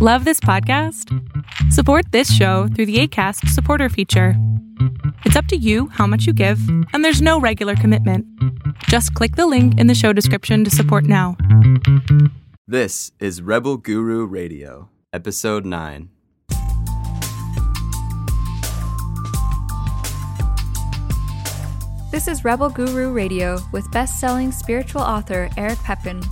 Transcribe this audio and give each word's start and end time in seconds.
Love 0.00 0.24
this 0.24 0.38
podcast? 0.38 1.12
Support 1.72 2.12
this 2.12 2.32
show 2.32 2.68
through 2.68 2.86
the 2.86 3.00
ACAST 3.02 3.48
supporter 3.48 3.88
feature. 3.88 4.34
It's 5.24 5.34
up 5.34 5.46
to 5.46 5.56
you 5.56 5.88
how 5.88 6.06
much 6.06 6.24
you 6.24 6.32
give, 6.32 6.60
and 6.92 7.04
there's 7.04 7.20
no 7.20 7.40
regular 7.40 7.74
commitment. 7.74 8.24
Just 8.84 9.12
click 9.14 9.34
the 9.34 9.48
link 9.48 9.76
in 9.76 9.88
the 9.88 9.96
show 9.96 10.12
description 10.12 10.62
to 10.62 10.70
support 10.70 11.02
now. 11.02 11.36
This 12.64 13.10
is 13.18 13.42
Rebel 13.42 13.76
Guru 13.76 14.24
Radio, 14.24 14.88
Episode 15.12 15.66
9. 15.66 16.10
This 22.12 22.28
is 22.28 22.44
Rebel 22.44 22.70
Guru 22.70 23.12
Radio 23.12 23.58
with 23.72 23.90
best 23.90 24.20
selling 24.20 24.52
spiritual 24.52 25.02
author 25.02 25.50
Eric 25.56 25.80
Pepin. 25.80 26.22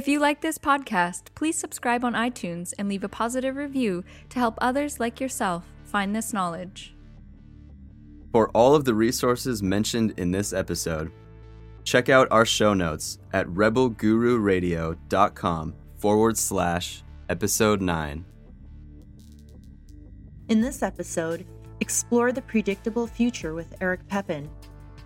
If 0.00 0.08
you 0.08 0.18
like 0.18 0.40
this 0.40 0.56
podcast, 0.56 1.24
please 1.34 1.58
subscribe 1.58 2.06
on 2.06 2.14
iTunes 2.14 2.72
and 2.78 2.88
leave 2.88 3.04
a 3.04 3.08
positive 3.10 3.56
review 3.56 4.02
to 4.30 4.38
help 4.38 4.54
others 4.58 4.98
like 4.98 5.20
yourself 5.20 5.66
find 5.84 6.16
this 6.16 6.32
knowledge. 6.32 6.94
For 8.32 8.48
all 8.52 8.74
of 8.74 8.86
the 8.86 8.94
resources 8.94 9.62
mentioned 9.62 10.14
in 10.16 10.30
this 10.30 10.54
episode, 10.54 11.12
check 11.84 12.08
out 12.08 12.28
our 12.30 12.46
show 12.46 12.72
notes 12.72 13.18
at 13.34 13.46
rebelgururadio.com 13.48 15.74
forward 15.98 16.38
slash 16.38 17.02
episode 17.28 17.82
9. 17.82 18.24
In 20.48 20.62
this 20.62 20.82
episode, 20.82 21.44
explore 21.80 22.32
the 22.32 22.40
predictable 22.40 23.06
future 23.06 23.52
with 23.52 23.74
Eric 23.82 24.08
Pepin. 24.08 24.48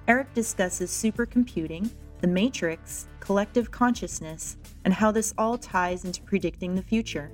Eric 0.07 0.33
discusses 0.35 0.93
supercomputing, 0.93 1.91
the 2.25 2.29
matrix, 2.29 3.07
collective 3.21 3.71
consciousness, 3.71 4.57
and 4.87 4.95
how 4.95 5.13
this 5.13 5.35
all 5.37 5.59
ties 5.59 6.07
into 6.07 6.23
predicting 6.23 6.75
the 6.75 6.81
future. 6.81 7.31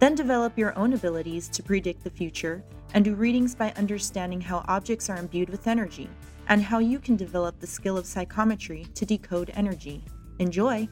Then 0.00 0.16
develop 0.16 0.58
your 0.58 0.76
own 0.76 0.92
abilities 0.92 1.48
to 1.50 1.62
predict 1.62 2.02
the 2.02 2.10
future 2.10 2.64
and 2.94 3.04
do 3.04 3.14
readings 3.14 3.54
by 3.54 3.72
understanding 3.76 4.40
how 4.40 4.64
objects 4.66 5.08
are 5.08 5.18
imbued 5.18 5.50
with 5.50 5.68
energy 5.68 6.10
and 6.48 6.60
how 6.60 6.80
you 6.80 6.98
can 6.98 7.14
develop 7.14 7.60
the 7.60 7.66
skill 7.68 7.96
of 7.96 8.06
psychometry 8.06 8.88
to 8.96 9.06
decode 9.06 9.52
energy. 9.54 10.04
Enjoy! 10.40 10.88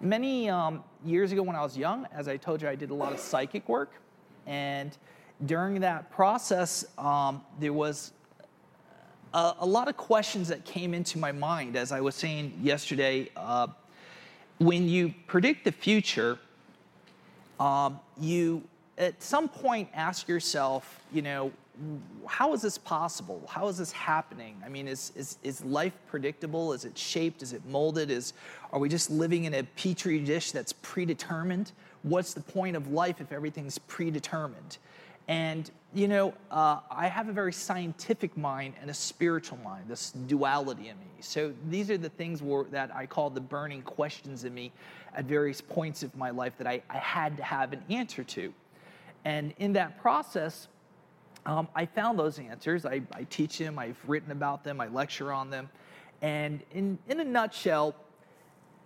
Many 0.00 0.48
um, 0.48 0.82
years 1.04 1.32
ago 1.32 1.42
when 1.42 1.54
I 1.54 1.60
was 1.60 1.76
young, 1.76 2.06
as 2.12 2.28
I 2.28 2.38
told 2.38 2.62
you, 2.62 2.68
I 2.70 2.76
did 2.76 2.88
a 2.88 2.94
lot 2.94 3.12
of 3.12 3.20
psychic 3.20 3.68
work. 3.68 3.92
And 4.46 4.96
during 5.44 5.78
that 5.82 6.10
process, 6.10 6.86
um, 6.96 7.42
there 7.58 7.74
was 7.74 8.12
a, 9.32 9.66
lot 9.66 9.88
of 9.88 9.96
questions 9.96 10.48
that 10.48 10.64
came 10.64 10.94
into 10.94 11.18
my 11.18 11.32
mind, 11.32 11.76
as 11.76 11.92
I 11.92 12.00
was 12.00 12.14
saying 12.14 12.58
yesterday. 12.62 13.30
Uh, 13.36 13.68
when 14.58 14.88
you 14.88 15.14
predict 15.26 15.64
the 15.64 15.72
future, 15.72 16.38
um, 17.58 18.00
you 18.18 18.62
at 18.98 19.22
some 19.22 19.48
point 19.48 19.88
ask 19.94 20.28
yourself, 20.28 21.00
you 21.12 21.22
know, 21.22 21.52
how 22.26 22.52
is 22.52 22.60
this 22.60 22.76
possible? 22.76 23.42
How 23.48 23.68
is 23.68 23.78
this 23.78 23.90
happening? 23.90 24.60
I 24.64 24.68
mean, 24.68 24.86
is, 24.86 25.12
is, 25.16 25.38
is 25.42 25.64
life 25.64 25.94
predictable? 26.08 26.74
Is 26.74 26.84
it 26.84 26.98
shaped? 26.98 27.42
Is 27.42 27.54
it 27.54 27.64
molded? 27.66 28.10
Is, 28.10 28.34
are 28.72 28.78
we 28.78 28.88
just 28.88 29.10
living 29.10 29.44
in 29.44 29.54
a 29.54 29.62
petri 29.62 30.18
dish 30.18 30.52
that's 30.52 30.74
predetermined? 30.74 31.72
What's 32.02 32.34
the 32.34 32.42
point 32.42 32.76
of 32.76 32.88
life 32.92 33.20
if 33.20 33.32
everything's 33.32 33.78
predetermined? 33.78 34.76
And, 35.30 35.70
you 35.94 36.08
know, 36.08 36.34
uh, 36.50 36.80
I 36.90 37.06
have 37.06 37.28
a 37.28 37.32
very 37.32 37.52
scientific 37.52 38.36
mind 38.36 38.74
and 38.80 38.90
a 38.90 38.94
spiritual 38.94 39.58
mind, 39.58 39.84
this 39.86 40.10
duality 40.10 40.88
in 40.88 40.98
me. 40.98 41.06
So 41.20 41.54
these 41.68 41.88
are 41.88 41.96
the 41.96 42.08
things 42.08 42.42
that 42.72 42.90
I 42.92 43.06
call 43.06 43.30
the 43.30 43.40
burning 43.40 43.82
questions 43.82 44.42
in 44.42 44.52
me 44.52 44.72
at 45.14 45.26
various 45.26 45.60
points 45.60 46.02
of 46.02 46.16
my 46.16 46.30
life 46.30 46.54
that 46.58 46.66
I, 46.66 46.82
I 46.90 46.96
had 46.96 47.36
to 47.36 47.44
have 47.44 47.72
an 47.72 47.80
answer 47.88 48.24
to. 48.24 48.52
And 49.24 49.54
in 49.58 49.72
that 49.74 50.02
process, 50.02 50.66
um, 51.46 51.68
I 51.76 51.86
found 51.86 52.18
those 52.18 52.40
answers. 52.40 52.84
I, 52.84 53.00
I 53.12 53.22
teach 53.30 53.56
them, 53.56 53.78
I've 53.78 54.02
written 54.08 54.32
about 54.32 54.64
them, 54.64 54.80
I 54.80 54.88
lecture 54.88 55.32
on 55.32 55.48
them. 55.48 55.70
And 56.22 56.60
in, 56.72 56.98
in 57.08 57.20
a 57.20 57.24
nutshell, 57.24 57.94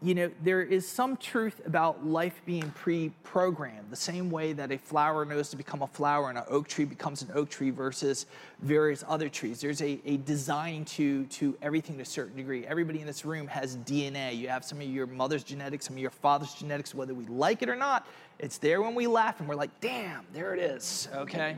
you 0.02 0.14
know, 0.14 0.30
there 0.42 0.60
is 0.60 0.86
some 0.86 1.16
truth 1.16 1.62
about 1.64 2.06
life 2.06 2.40
being 2.44 2.70
pre 2.72 3.10
programmed, 3.22 3.90
the 3.90 3.96
same 3.96 4.30
way 4.30 4.52
that 4.52 4.70
a 4.70 4.78
flower 4.78 5.24
knows 5.24 5.48
to 5.50 5.56
become 5.56 5.82
a 5.82 5.86
flower 5.86 6.28
and 6.28 6.36
an 6.36 6.44
oak 6.48 6.68
tree 6.68 6.84
becomes 6.84 7.22
an 7.22 7.30
oak 7.34 7.48
tree 7.48 7.70
versus 7.70 8.26
various 8.60 9.02
other 9.08 9.28
trees. 9.28 9.60
There's 9.60 9.80
a, 9.80 10.00
a 10.04 10.18
design 10.18 10.84
to, 10.86 11.24
to 11.26 11.56
everything 11.62 11.96
to 11.96 12.02
a 12.02 12.06
certain 12.06 12.36
degree. 12.36 12.66
Everybody 12.66 13.00
in 13.00 13.06
this 13.06 13.24
room 13.24 13.46
has 13.46 13.76
DNA. 13.78 14.36
You 14.36 14.48
have 14.48 14.64
some 14.64 14.80
of 14.80 14.86
your 14.86 15.06
mother's 15.06 15.42
genetics, 15.42 15.86
some 15.86 15.96
of 15.96 16.00
your 16.02 16.10
father's 16.10 16.54
genetics, 16.54 16.94
whether 16.94 17.14
we 17.14 17.24
like 17.26 17.62
it 17.62 17.68
or 17.68 17.76
not. 17.76 18.06
It's 18.38 18.58
there 18.58 18.82
when 18.82 18.94
we 18.94 19.06
laugh 19.06 19.40
and 19.40 19.48
we're 19.48 19.54
like, 19.54 19.80
damn, 19.80 20.26
there 20.32 20.54
it 20.54 20.60
is, 20.60 21.08
okay? 21.14 21.56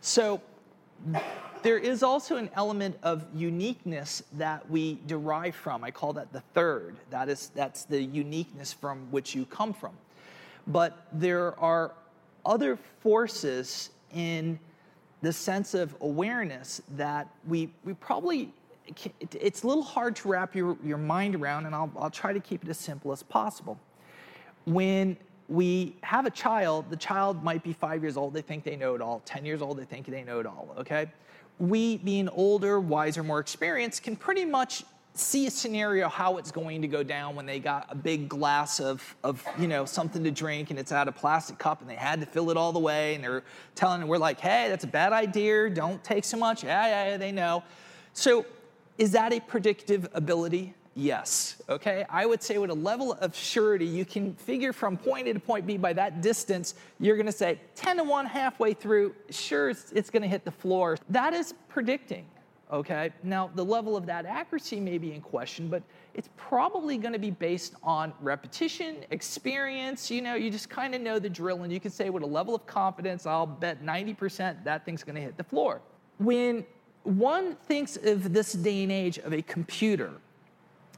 So, 0.00 0.40
there 1.62 1.78
is 1.78 2.02
also 2.02 2.36
an 2.36 2.50
element 2.54 2.96
of 3.02 3.24
uniqueness 3.34 4.22
that 4.34 4.68
we 4.70 4.98
derive 5.06 5.54
from. 5.54 5.82
I 5.84 5.90
call 5.90 6.12
that 6.14 6.32
the 6.32 6.40
third. 6.54 6.96
That 7.10 7.28
is, 7.28 7.50
that's 7.54 7.84
the 7.84 8.02
uniqueness 8.02 8.72
from 8.72 9.10
which 9.10 9.34
you 9.34 9.44
come 9.46 9.72
from. 9.72 9.92
But 10.66 11.06
there 11.12 11.58
are 11.58 11.92
other 12.44 12.78
forces 13.00 13.90
in 14.14 14.58
the 15.22 15.32
sense 15.32 15.74
of 15.74 15.94
awareness 16.00 16.80
that 16.96 17.28
we, 17.46 17.70
we 17.84 17.94
probably, 17.94 18.52
it's 19.32 19.62
a 19.62 19.66
little 19.66 19.82
hard 19.82 20.16
to 20.16 20.28
wrap 20.28 20.54
your, 20.54 20.76
your 20.82 20.98
mind 20.98 21.34
around, 21.34 21.66
and 21.66 21.74
I'll, 21.74 21.90
I'll 21.98 22.10
try 22.10 22.32
to 22.32 22.40
keep 22.40 22.64
it 22.64 22.70
as 22.70 22.78
simple 22.78 23.12
as 23.12 23.22
possible. 23.22 23.78
When 24.64 25.16
we 25.48 25.96
have 26.02 26.26
a 26.26 26.30
child, 26.30 26.90
the 26.90 26.96
child 26.96 27.42
might 27.42 27.62
be 27.62 27.72
five 27.72 28.02
years 28.02 28.16
old, 28.16 28.32
they 28.32 28.42
think 28.42 28.64
they 28.64 28.76
know 28.76 28.94
it 28.94 29.02
all. 29.02 29.20
10 29.24 29.44
years 29.44 29.60
old, 29.60 29.78
they 29.78 29.84
think 29.84 30.06
they 30.06 30.22
know 30.22 30.40
it 30.40 30.46
all, 30.46 30.74
okay? 30.78 31.10
We, 31.60 31.98
being 31.98 32.28
older, 32.30 32.80
wiser, 32.80 33.22
more 33.22 33.38
experienced, 33.38 34.02
can 34.02 34.16
pretty 34.16 34.44
much 34.44 34.82
see 35.14 35.46
a 35.46 35.50
scenario 35.50 36.08
how 36.08 36.38
it's 36.38 36.50
going 36.50 36.80
to 36.82 36.88
go 36.88 37.02
down 37.02 37.36
when 37.36 37.44
they 37.44 37.60
got 37.60 37.86
a 37.90 37.94
big 37.94 38.28
glass 38.28 38.80
of, 38.80 39.16
of 39.22 39.44
you 39.58 39.68
know 39.68 39.84
something 39.84 40.24
to 40.24 40.30
drink 40.30 40.70
and 40.70 40.78
it's 40.78 40.92
out 40.92 41.08
of 41.08 41.16
plastic 41.16 41.58
cup 41.58 41.80
and 41.80 41.90
they 41.90 41.96
had 41.96 42.20
to 42.20 42.26
fill 42.26 42.50
it 42.50 42.56
all 42.56 42.72
the 42.72 42.78
way 42.78 43.14
and 43.14 43.24
they're 43.24 43.42
telling 43.74 44.06
we're 44.06 44.18
like 44.18 44.40
hey 44.40 44.68
that's 44.68 44.84
a 44.84 44.88
bad 44.88 45.12
idea. 45.12 45.68
Don't 45.68 46.02
take 46.02 46.24
so 46.24 46.36
much. 46.36 46.64
Yeah 46.64 46.86
yeah, 46.86 47.10
yeah 47.10 47.16
they 47.16 47.32
know. 47.32 47.62
So 48.12 48.46
is 48.98 49.12
that 49.12 49.32
a 49.32 49.40
predictive 49.40 50.08
ability 50.14 50.74
Yes. 50.94 51.62
Okay? 51.68 52.04
I 52.10 52.26
would 52.26 52.42
say 52.42 52.58
with 52.58 52.70
a 52.70 52.74
level 52.74 53.12
of 53.12 53.34
surety, 53.34 53.86
you 53.86 54.04
can 54.04 54.34
figure 54.34 54.72
from 54.72 54.96
point 54.96 55.28
A 55.28 55.34
to 55.34 55.40
point 55.40 55.66
B 55.66 55.76
by 55.76 55.92
that 55.92 56.20
distance, 56.20 56.74
you're 56.98 57.16
to 57.26 57.32
say 57.32 57.60
10 57.76 57.98
to 57.98 58.04
1 58.04 58.26
halfway 58.26 58.74
through, 58.74 59.14
sure, 59.30 59.70
it's, 59.70 59.92
it's 59.92 60.10
to 60.22 60.28
hit 60.28 60.44
the 60.44 60.50
floor. 60.50 60.98
That 61.08 61.32
is 61.32 61.54
predicting. 61.68 62.26
Okay? 62.72 63.12
Now, 63.22 63.50
the 63.54 63.64
level 63.64 63.96
of 63.96 64.06
that 64.06 64.26
accuracy 64.26 64.80
may 64.80 64.98
be 64.98 65.12
in 65.12 65.20
question, 65.20 65.68
but 65.68 65.82
it's 66.14 66.28
probably 66.36 66.98
going 66.98 67.12
to 67.12 67.18
be 67.18 67.30
based 67.30 67.74
on 67.82 68.12
repetition, 68.20 69.04
experience. 69.10 70.10
You 70.10 70.22
know, 70.22 70.34
you 70.34 70.50
just 70.50 70.68
kind 70.68 70.94
of 70.94 71.00
know 71.00 71.18
the 71.18 71.30
drill, 71.30 71.62
and 71.62 71.72
you 71.72 71.80
can 71.80 71.90
say 71.90 72.10
with 72.10 72.22
a 72.22 72.26
level 72.26 72.54
of 72.54 72.66
confidence, 72.66 73.26
I'll 73.26 73.46
bet 73.46 73.82
90% 73.84 74.64
that 74.64 74.84
thing's 74.84 75.02
going 75.02 75.16
to 75.16 75.20
hit 75.20 75.36
the 75.36 75.44
floor. 75.44 75.80
When 76.18 76.64
one 77.02 77.56
thinks 77.66 77.96
of 77.96 78.32
this 78.32 78.52
day 78.52 78.82
and 78.82 78.92
age 78.92 79.18
of 79.18 79.32
a 79.32 79.42
computer, 79.42 80.12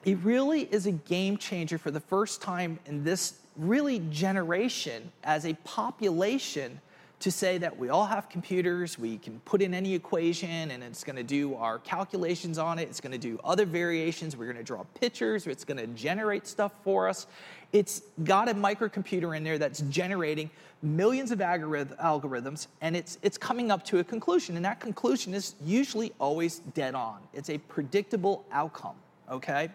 it 0.05 0.19
really 0.23 0.63
is 0.63 0.87
a 0.87 0.93
game 0.93 1.37
changer 1.37 1.79
for 1.79 1.91
the 1.91 2.01
first 2.01 2.43
time 2.43 2.79
in 2.87 3.05
this 3.05 3.35
really 3.57 4.01
generation 4.11 5.13
as 5.25 5.45
a 5.47 5.55
population 5.65 6.81
to 7.21 7.31
say 7.31 7.57
that 7.57 7.79
we 7.79 7.89
all 7.89 8.07
have 8.07 8.29
computers, 8.29 8.99
we 8.99 9.17
can 9.17 9.39
put 9.45 9.63
in 9.63 9.73
any 9.73 9.95
equation 9.95 10.73
and 10.73 10.83
it's 10.83 11.05
gonna 11.05 11.23
do 11.23 11.55
our 11.55 11.79
calculations 11.79 12.59
on 12.59 12.81
it, 12.81 12.89
it's 12.89 13.01
gonna 13.01 13.17
do 13.17 13.39
other 13.45 13.65
variations, 13.65 14.37
we're 14.37 14.49
gonna 14.49 14.65
draw 14.65 14.83
pictures, 15.01 15.47
it's 15.47 15.65
gonna 15.65 15.87
generate 15.89 16.49
stuff 16.49 16.73
for 16.83 17.09
us. 17.09 17.29
It's 17.73 18.03
got 18.25 18.49
a 18.49 18.55
microcomputer 18.55 19.37
in 19.37 19.45
there 19.45 19.57
that's 19.57 19.83
generating 19.83 20.51
millions 20.83 21.31
of 21.31 21.39
algorithms 21.39 22.67
and 22.81 22.97
it's, 22.97 23.19
it's 23.23 23.39
coming 23.39 23.71
up 23.71 23.85
to 23.85 24.01
a 24.01 24.05
conclusion. 24.05 24.57
And 24.57 24.65
that 24.65 24.81
conclusion 24.81 25.33
is 25.33 25.55
usually 25.65 26.13
always 26.19 26.59
dead 26.75 26.97
on. 26.97 27.21
It's 27.33 27.51
a 27.51 27.59
predictable 27.59 28.45
outcome, 28.51 28.97
okay? 29.31 29.71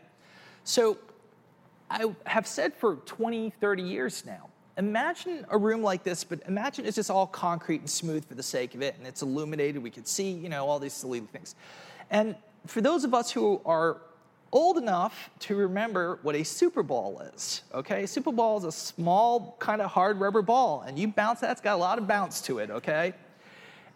So 0.68 0.98
I 1.90 2.14
have 2.26 2.46
said 2.46 2.74
for 2.74 2.98
20, 2.98 3.52
30 3.62 3.84
years 3.84 4.26
now, 4.26 4.50
imagine 4.78 5.46
a 5.50 5.58
room 5.58 5.82
like 5.82 6.04
this, 6.04 6.26
but 6.26 6.42
imagine 6.46 6.86
it's 6.86 6.98
just 6.98 7.10
all 7.10 7.26
concrete 7.26 7.80
and 7.80 7.90
smooth 7.90 8.28
for 8.28 8.36
the 8.36 8.44
sake 8.44 8.76
of 8.76 8.82
it, 8.82 8.96
and 8.98 9.08
it's 9.08 9.22
illuminated. 9.22 9.82
We 9.82 9.90
could 9.90 10.10
see, 10.10 10.30
you 10.30 10.50
know, 10.50 10.68
all 10.68 10.78
these 10.78 10.92
silly 10.92 11.22
things. 11.22 11.56
And 12.12 12.36
for 12.66 12.82
those 12.82 13.06
of 13.06 13.14
us 13.14 13.32
who 13.32 13.62
are 13.66 14.02
old 14.52 14.78
enough 14.78 15.30
to 15.40 15.56
remember 15.56 16.20
what 16.22 16.36
a 16.36 16.44
super 16.44 16.84
ball 16.84 17.22
is, 17.34 17.62
okay? 17.74 18.06
Super 18.06 18.34
ball 18.34 18.58
is 18.58 18.66
a 18.66 18.72
small, 18.74 19.56
kind 19.60 19.82
of 19.82 19.90
hard 19.90 20.20
rubber 20.20 20.42
ball, 20.42 20.82
and 20.82 21.00
you 21.00 21.08
bounce 21.08 21.40
that, 21.40 21.52
it's 21.52 21.62
got 21.62 21.76
a 21.76 21.78
lot 21.78 21.98
of 21.98 22.10
bounce 22.10 22.42
to 22.42 22.60
it, 22.60 22.70
okay? 22.72 23.14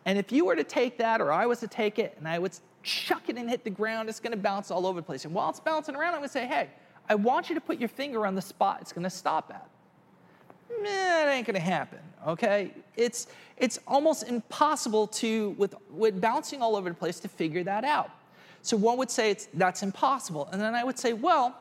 And 0.05 0.17
if 0.17 0.31
you 0.31 0.45
were 0.45 0.55
to 0.55 0.63
take 0.63 0.97
that, 0.99 1.19
or 1.19 1.33
I 1.33 1.47
was 1.47 1.59
to 1.59 1.67
take 1.67 1.99
it, 1.99 2.15
and 2.17 2.29
I 2.29 2.39
would 2.39 2.57
chuck 2.83 3.29
it 3.29 3.37
and 3.37 3.49
hit 3.49 3.63
the 3.63 3.69
ground, 3.69 4.09
it's 4.09 4.19
gonna 4.19 4.37
bounce 4.37 4.71
all 4.71 4.85
over 4.85 4.99
the 4.99 5.05
place. 5.05 5.25
And 5.25 5.33
while 5.33 5.49
it's 5.49 5.59
bouncing 5.59 5.95
around, 5.95 6.13
I'm 6.13 6.19
gonna 6.19 6.29
say, 6.29 6.47
hey, 6.47 6.69
I 7.09 7.15
want 7.15 7.49
you 7.49 7.55
to 7.55 7.61
put 7.61 7.79
your 7.79 7.89
finger 7.89 8.25
on 8.25 8.35
the 8.35 8.41
spot 8.41 8.79
it's 8.81 8.93
gonna 8.93 9.09
stop 9.09 9.51
at 9.53 9.67
it 10.83 11.29
ain't 11.29 11.47
gonna 11.47 11.59
happen, 11.59 11.99
okay? 12.27 12.71
It's, 12.95 13.27
it's 13.57 13.79
almost 13.87 14.23
impossible 14.23 15.07
to, 15.07 15.51
with, 15.51 15.75
with 15.89 16.19
bouncing 16.21 16.61
all 16.61 16.75
over 16.75 16.89
the 16.89 16.95
place, 16.95 17.19
to 17.21 17.27
figure 17.27 17.63
that 17.63 17.83
out. 17.83 18.11
So 18.61 18.77
one 18.77 18.97
would 18.97 19.09
say 19.09 19.31
it's, 19.31 19.47
that's 19.53 19.83
impossible. 19.83 20.47
And 20.51 20.61
then 20.61 20.75
I 20.75 20.83
would 20.83 20.99
say, 20.99 21.13
well, 21.13 21.55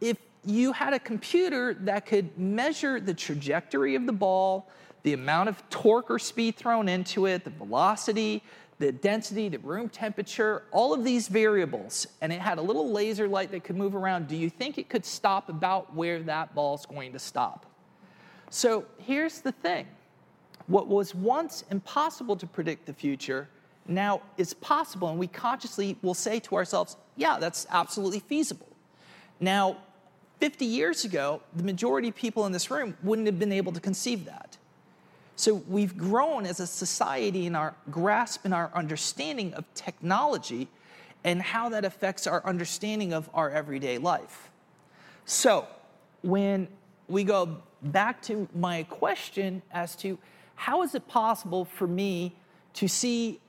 if 0.00 0.16
you 0.44 0.72
had 0.72 0.94
a 0.94 0.98
computer 0.98 1.74
that 1.74 2.06
could 2.06 2.36
measure 2.38 2.98
the 3.00 3.14
trajectory 3.14 3.94
of 3.94 4.06
the 4.06 4.12
ball, 4.12 4.68
the 5.02 5.12
amount 5.12 5.48
of 5.48 5.68
torque 5.70 6.10
or 6.10 6.18
speed 6.18 6.56
thrown 6.56 6.88
into 6.88 7.26
it, 7.26 7.44
the 7.44 7.50
velocity, 7.50 8.42
the 8.80 8.90
density, 8.90 9.50
the 9.50 9.58
room 9.58 9.90
temperature, 9.90 10.62
all 10.72 10.94
of 10.94 11.04
these 11.04 11.28
variables, 11.28 12.06
and 12.22 12.32
it 12.32 12.40
had 12.40 12.56
a 12.56 12.62
little 12.62 12.90
laser 12.90 13.28
light 13.28 13.50
that 13.50 13.62
could 13.62 13.76
move 13.76 13.94
around, 13.94 14.26
do 14.26 14.34
you 14.34 14.48
think 14.48 14.78
it 14.78 14.88
could 14.88 15.04
stop 15.04 15.50
about 15.50 15.94
where 15.94 16.22
that 16.22 16.54
ball's 16.54 16.86
going 16.86 17.12
to 17.12 17.18
stop? 17.18 17.66
So 18.48 18.86
here's 18.98 19.42
the 19.42 19.52
thing 19.52 19.86
what 20.66 20.88
was 20.88 21.14
once 21.14 21.62
impossible 21.70 22.36
to 22.36 22.46
predict 22.46 22.86
the 22.86 22.94
future 22.94 23.48
now 23.86 24.22
is 24.38 24.54
possible, 24.54 25.10
and 25.10 25.18
we 25.18 25.26
consciously 25.26 25.98
will 26.00 26.14
say 26.14 26.40
to 26.40 26.54
ourselves, 26.54 26.96
yeah, 27.16 27.38
that's 27.38 27.66
absolutely 27.70 28.20
feasible. 28.20 28.68
Now, 29.40 29.76
50 30.38 30.64
years 30.64 31.04
ago, 31.04 31.42
the 31.54 31.62
majority 31.62 32.08
of 32.08 32.14
people 32.14 32.46
in 32.46 32.52
this 32.52 32.70
room 32.70 32.96
wouldn't 33.02 33.26
have 33.26 33.38
been 33.38 33.52
able 33.52 33.72
to 33.72 33.80
conceive 33.80 34.24
that. 34.24 34.56
So 35.40 35.54
we've 35.54 35.96
grown 35.96 36.44
as 36.44 36.60
a 36.60 36.66
society 36.66 37.46
in 37.46 37.56
our 37.56 37.74
grasp 37.90 38.44
and 38.44 38.52
our 38.52 38.70
understanding 38.74 39.54
of 39.54 39.64
technology 39.72 40.68
and 41.24 41.40
how 41.40 41.70
that 41.70 41.82
affects 41.86 42.26
our 42.26 42.44
understanding 42.44 43.14
of 43.14 43.30
our 43.32 43.48
everyday 43.48 43.96
life. 43.96 44.50
So 45.24 45.66
when 46.20 46.68
we 47.08 47.24
go 47.24 47.56
back 47.80 48.20
to 48.24 48.50
my 48.54 48.82
question 48.82 49.62
as 49.72 49.96
to 49.96 50.18
how 50.56 50.82
is 50.82 50.94
it 50.94 51.08
possible 51.08 51.64
for 51.64 51.86
me 51.86 52.36
to 52.74 52.86
see, 52.86 53.40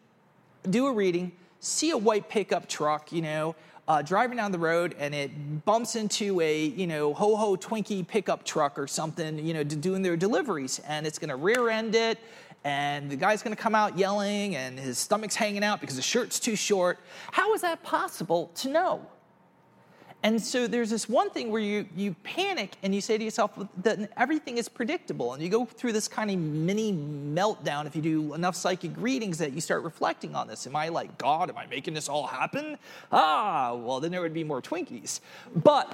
do 0.70 0.88
a 0.88 0.94
reading, 0.94 1.34
see 1.60 1.90
a 1.90 1.98
white 1.98 2.30
pickup 2.30 2.70
truck, 2.70 3.12
you 3.12 3.22
know, 3.22 3.54
uh, 3.88 4.02
driving 4.02 4.38
down 4.38 4.52
the 4.52 4.60
road 4.60 4.96
and 5.00 5.14
it 5.14 5.66
bumps 5.66 5.96
into 5.96 6.40
a, 6.42 6.66
you 6.66 6.88
know, 6.88 7.14
ho 7.14 7.36
ho 7.36 7.56
Twinkie 7.56 8.08
pickup 8.08 8.44
truck 8.44 8.78
or 8.78 8.88
something, 8.88 9.40
you 9.46 9.54
know, 9.54 9.64
doing 9.64 10.02
their 10.02 10.18
deliveries 10.18 10.80
and 10.88 11.06
it's 11.08 11.20
gonna 11.20 11.36
rear 11.36 11.70
end 11.70 11.96
it 11.96 12.20
and 12.64 13.10
the 13.10 13.16
guy's 13.16 13.42
gonna 13.42 13.56
come 13.56 13.76
out 13.76 13.98
yelling 13.98 14.56
and 14.56 14.80
his 14.80 14.98
stomach's 14.98 15.36
hanging 15.36 15.64
out 15.64 15.82
because 15.82 15.96
the 15.96 16.02
shirt's 16.02 16.40
too 16.40 16.56
short. 16.56 17.00
How 17.32 17.54
is 17.54 17.62
that 17.62 17.82
possible 17.84 18.52
to 18.56 18.70
know? 18.70 19.06
And 20.24 20.40
so 20.40 20.68
there's 20.68 20.92
this 20.92 21.10
one 21.10 21.32
thing 21.32 21.50
where 21.50 21.62
you, 21.62 21.88
you 21.96 22.16
panic 22.24 22.76
and 22.84 22.94
you 22.94 23.02
say 23.02 23.18
to 23.18 23.24
yourself 23.24 23.52
that 23.82 24.12
everything 24.18 24.60
is 24.60 24.70
predictable. 24.70 25.34
And 25.34 25.42
you 25.42 25.50
go 25.50 25.66
through 25.66 25.94
this 25.94 26.08
kind 26.08 26.30
of 26.30 26.38
mini 26.38 26.94
meltdown 26.94 27.88
if 27.88 27.96
you 27.96 28.04
do 28.04 28.34
enough 28.36 28.56
psychic 28.56 28.92
readings 28.98 29.40
that 29.40 29.54
you 29.54 29.62
start 29.62 29.84
reflecting 29.84 30.36
on 30.36 30.48
this. 30.48 30.68
Am 30.68 30.76
I 30.76 30.90
like 30.90 31.18
God? 31.18 31.50
Am 31.50 31.58
I 31.58 31.66
making 31.66 31.96
this 31.96 32.08
all 32.08 32.28
happen? 32.28 32.78
Ah, 33.12 33.74
well, 33.74 34.00
then 34.00 34.12
there 34.12 34.22
would 34.22 34.34
be 34.34 34.44
more 34.44 34.62
Twinkies. 34.62 35.22
But 35.56 35.92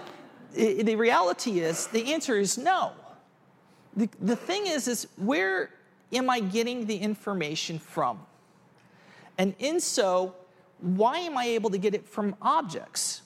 the 0.54 0.96
reality 0.96 1.62
is, 1.62 1.88
the 1.88 2.14
answer 2.14 2.38
is 2.38 2.58
no. 2.58 2.92
The, 3.96 4.10
the 4.20 4.36
thing 4.36 4.68
is, 4.68 4.90
is 4.90 5.08
where 5.16 5.70
am 6.12 6.30
I 6.30 6.42
getting 6.42 6.86
the 6.86 6.98
information 6.98 7.80
from? 7.80 8.20
And 9.38 9.56
in 9.60 9.80
so, 9.80 10.36
why 10.80 11.20
am 11.20 11.38
I 11.38 11.46
able 11.46 11.70
to 11.70 11.78
get 11.78 11.96
it 11.96 12.08
from 12.08 12.36
objects? 12.42 13.22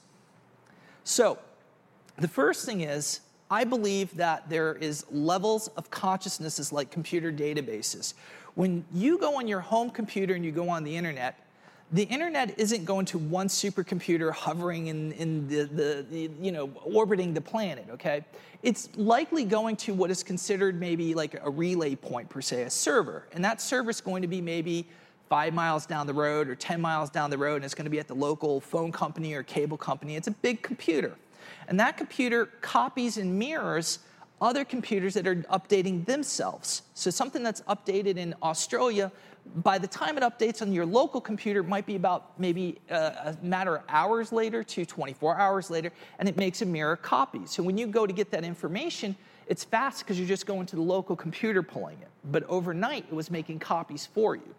So, 1.04 1.40
the 2.18 2.28
first 2.28 2.66
thing 2.66 2.82
is, 2.82 3.22
I 3.50 3.64
believe 3.64 4.16
that 4.16 4.50
there 4.50 4.76
is 4.76 5.06
levels 5.12 5.68
of 5.70 5.90
consciousnesses 5.90 6.72
like 6.72 6.92
computer 6.92 7.32
databases. 7.32 8.14
When 8.56 8.86
you 8.94 9.18
go 9.18 9.38
on 9.38 9.48
your 9.48 9.60
home 9.60 9.90
computer 9.90 10.34
and 10.36 10.46
you 10.46 10.52
go 10.52 10.70
on 10.70 10.84
the 10.84 10.96
internet, 10.96 11.40
the 11.92 12.04
internet 12.04 12.58
isn't 12.58 12.86
going 12.86 13.06
to 13.08 13.18
one 13.18 13.50
supercomputer 13.50 14.32
hovering 14.32 14.88
in, 14.88 15.12
in 15.14 15.48
the, 15.50 15.64
the, 15.64 16.06
the, 16.10 16.30
you 16.40 16.52
know, 16.54 16.70
orbiting 16.86 17.34
the 17.34 17.42
planet, 17.42 17.86
okay? 17.92 18.24
It's 18.64 18.88
likely 18.96 19.44
going 19.44 19.76
to 19.78 19.94
what 19.94 20.10
is 20.10 20.24
considered 20.24 20.80
maybe 20.80 21.14
like 21.14 21.36
a 21.44 21.50
relay 21.50 21.96
point 21.96 22.30
per 22.30 22.40
se, 22.40 22.64
a 22.64 22.70
server. 22.70 23.28
And 23.34 23.44
that 23.44 23.62
server 23.62 23.90
is 23.90 24.00
going 24.00 24.22
to 24.22 24.28
be 24.30 24.40
maybe 24.40 24.88
five 25.32 25.54
miles 25.54 25.86
down 25.86 26.06
the 26.08 26.14
road 26.14 26.50
or 26.50 26.56
10 26.56 26.82
miles 26.82 27.10
down 27.10 27.30
the 27.30 27.38
road, 27.38 27.56
and 27.56 27.64
it's 27.64 27.74
going 27.74 27.86
to 27.86 27.90
be 27.90 28.00
at 28.02 28.08
the 28.10 28.14
local 28.14 28.60
phone 28.60 28.92
company 28.92 29.34
or 29.34 29.44
cable 29.44 29.78
company. 29.78 30.18
It's 30.18 30.28
a 30.28 30.32
big 30.32 30.62
computer. 30.62 31.16
And 31.70 31.80
that 31.80 31.96
computer 31.96 32.48
copies 32.60 33.16
and 33.16 33.40
mirrors 33.40 34.00
other 34.42 34.66
computers 34.66 35.14
that 35.14 35.26
are 35.26 35.36
updating 35.44 36.06
themselves. 36.06 36.82
So 36.96 37.10
something 37.10 37.44
that's 37.44 37.62
updated 37.62 38.18
in 38.18 38.36
Australia, 38.44 39.10
by 39.64 39.78
the 39.78 39.88
time 39.88 40.18
it 40.18 40.24
updates 40.24 40.62
on 40.62 40.74
your 40.74 40.86
local 40.86 41.22
computer, 41.22 41.64
might 41.64 41.86
be 41.86 41.96
about 41.96 42.38
maybe 42.38 42.82
a, 42.90 42.94
uh, 42.94 43.34
a 43.42 43.46
matter 43.46 43.78
of 43.78 43.84
hours 43.88 44.34
later 44.34 44.66
to 44.66 44.86
24 44.86 45.38
hours 45.38 45.70
later, 45.70 45.94
and 46.20 46.28
it 46.28 46.36
makes 46.36 46.62
a 46.62 46.66
mirror 46.66 46.98
copy. 46.98 47.46
So 47.46 47.64
when 47.64 47.78
you 47.78 47.88
go 47.88 48.06
to 48.06 48.12
get 48.12 48.32
that 48.32 48.44
information, 48.44 49.16
it's 49.48 49.64
fast 49.64 50.00
because 50.00 50.20
you're 50.20 50.28
just 50.28 50.46
going 50.46 50.66
to 50.66 50.76
the 50.76 50.82
local 50.82 51.16
computer 51.16 51.64
pulling 51.64 52.00
it. 52.02 52.10
But 52.26 52.44
overnight, 52.50 53.06
it 53.10 53.16
was 53.16 53.32
making 53.32 53.60
copies 53.60 54.06
for 54.06 54.36
you. 54.36 54.56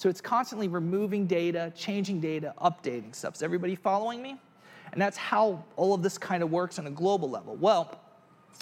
So 0.00 0.08
it's 0.08 0.22
constantly 0.22 0.66
removing 0.66 1.26
data, 1.26 1.70
changing 1.76 2.20
data, 2.20 2.54
updating 2.58 3.14
stuff. 3.14 3.34
Is 3.34 3.42
everybody 3.42 3.74
following 3.74 4.22
me? 4.22 4.40
And 4.92 5.02
that's 5.02 5.18
how 5.18 5.62
all 5.76 5.92
of 5.92 6.02
this 6.02 6.16
kind 6.16 6.42
of 6.42 6.50
works 6.50 6.78
on 6.78 6.86
a 6.86 6.90
global 6.90 7.28
level. 7.28 7.54
Well, 7.56 8.00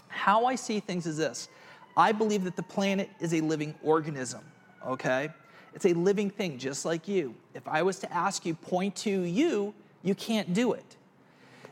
how 0.09 0.47
I 0.47 0.57
see 0.57 0.81
things 0.81 1.07
is 1.07 1.17
this 1.17 1.49
I 1.97 2.11
believe 2.11 2.43
that 2.43 2.57
the 2.57 2.65
planet 2.65 3.09
is 3.21 3.35
a 3.35 3.41
living 3.41 3.77
organism, 3.85 4.41
okay? 4.85 5.29
It's 5.75 5.87
a 5.87 5.93
living 5.93 6.29
thing, 6.29 6.59
just 6.59 6.85
like 6.85 7.07
you. 7.07 7.37
If 7.55 7.69
I 7.69 7.85
was 7.85 8.01
to 8.01 8.13
ask 8.13 8.45
you, 8.45 8.55
point 8.55 8.97
to 8.97 9.21
you, 9.21 9.75
you 10.03 10.17
can't 10.17 10.53
do 10.53 10.73
it. 10.73 10.97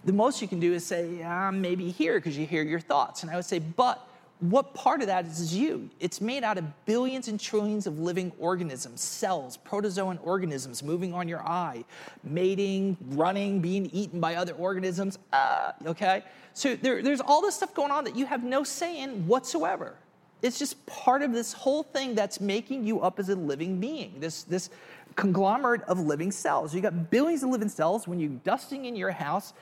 The 0.05 0.13
most 0.13 0.41
you 0.41 0.47
can 0.47 0.61
do 0.61 0.75
is 0.75 0.87
say, 0.87 1.25
I'm 1.25 1.61
maybe 1.61 1.91
here 1.91 2.21
because 2.21 2.39
you 2.39 2.47
hear 2.47 2.63
your 2.63 2.79
thoughts. 2.79 3.25
And 3.25 3.33
I 3.33 3.35
would 3.35 3.45
say, 3.45 3.59
but 3.59 4.09
what 4.41 4.75
part 4.75 5.01
of 5.01 5.07
that 5.07 5.25
is 5.25 5.57
you? 5.57 5.89
It's 5.99 6.21
made 6.21 6.45
out 6.45 6.59
of 6.59 6.65
billions 6.85 7.29
and 7.29 7.41
trillions 7.41 7.87
of 7.87 7.99
living 7.99 8.33
organisms, 8.39 9.01
cells, 9.01 9.59
protozoan 9.67 10.19
organisms 10.23 10.83
moving 10.83 11.15
on 11.15 11.27
your 11.27 11.41
eye, 11.41 11.85
mating, 12.23 12.99
running, 13.11 13.61
being 13.61 13.87
eaten 13.87 14.21
by 14.21 14.35
other 14.35 14.53
organisms. 14.55 15.19
Uh, 15.33 15.73
okay? 15.87 16.23
So 16.53 16.77
there, 16.77 17.03
there's 17.03 17.23
all 17.23 17.41
this 17.41 17.55
stuff 17.55 17.75
going 17.75 17.91
on 17.91 18.05
that 18.05 18.15
you 18.15 18.27
have 18.27 18.45
no 18.45 18.63
say 18.63 19.01
in 19.01 19.27
whatsoever. 19.27 19.97
It's 20.43 20.59
just 20.59 20.85
part 20.85 21.23
of 21.23 21.33
this 21.33 21.55
whole 21.55 21.83
thing 21.83 22.15
that's 22.15 22.41
making 22.41 22.87
you 22.87 23.01
up 23.01 23.19
as 23.19 23.31
a 23.31 23.35
living 23.35 23.81
being, 23.81 24.21
this, 24.21 24.43
this 24.43 24.69
conglomerate 25.17 25.81
of 25.83 25.99
living 25.99 26.31
cells. 26.31 26.75
You 26.75 26.83
got 26.83 27.11
billions 27.11 27.43
of 27.43 27.49
living 27.49 27.71
cells. 27.71 28.07
When 28.07 28.21
you're 28.21 28.39
dusting 28.45 28.85
in 28.85 28.95
your 28.95 29.11
house, 29.11 29.55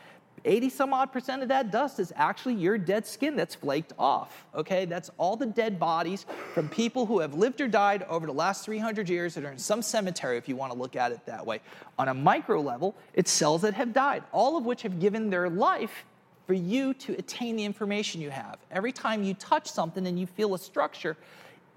80 0.44 0.68
some 0.68 0.92
odd 0.92 1.12
percent 1.12 1.42
of 1.42 1.48
that 1.48 1.70
dust 1.70 1.98
is 1.98 2.12
actually 2.16 2.54
your 2.54 2.76
dead 2.76 3.06
skin 3.06 3.36
that's 3.36 3.54
flaked 3.54 3.92
off. 3.98 4.44
Okay, 4.54 4.84
that's 4.84 5.10
all 5.16 5.36
the 5.36 5.46
dead 5.46 5.78
bodies 5.78 6.26
from 6.52 6.68
people 6.68 7.06
who 7.06 7.20
have 7.20 7.34
lived 7.34 7.60
or 7.60 7.68
died 7.68 8.02
over 8.04 8.26
the 8.26 8.32
last 8.32 8.64
300 8.64 9.08
years 9.08 9.34
that 9.34 9.44
are 9.44 9.52
in 9.52 9.58
some 9.58 9.80
cemetery, 9.80 10.36
if 10.36 10.48
you 10.48 10.56
want 10.56 10.72
to 10.72 10.78
look 10.78 10.96
at 10.96 11.12
it 11.12 11.24
that 11.26 11.44
way. 11.44 11.60
On 11.98 12.08
a 12.08 12.14
micro 12.14 12.60
level, 12.60 12.94
it's 13.14 13.30
cells 13.30 13.62
that 13.62 13.74
have 13.74 13.92
died, 13.92 14.22
all 14.32 14.56
of 14.56 14.66
which 14.66 14.82
have 14.82 15.00
given 15.00 15.30
their 15.30 15.48
life 15.48 16.04
for 16.46 16.54
you 16.54 16.92
to 16.94 17.12
attain 17.14 17.56
the 17.56 17.64
information 17.64 18.20
you 18.20 18.30
have. 18.30 18.58
Every 18.70 18.92
time 18.92 19.22
you 19.22 19.34
touch 19.34 19.66
something 19.70 20.06
and 20.06 20.18
you 20.18 20.26
feel 20.26 20.54
a 20.54 20.58
structure, 20.58 21.16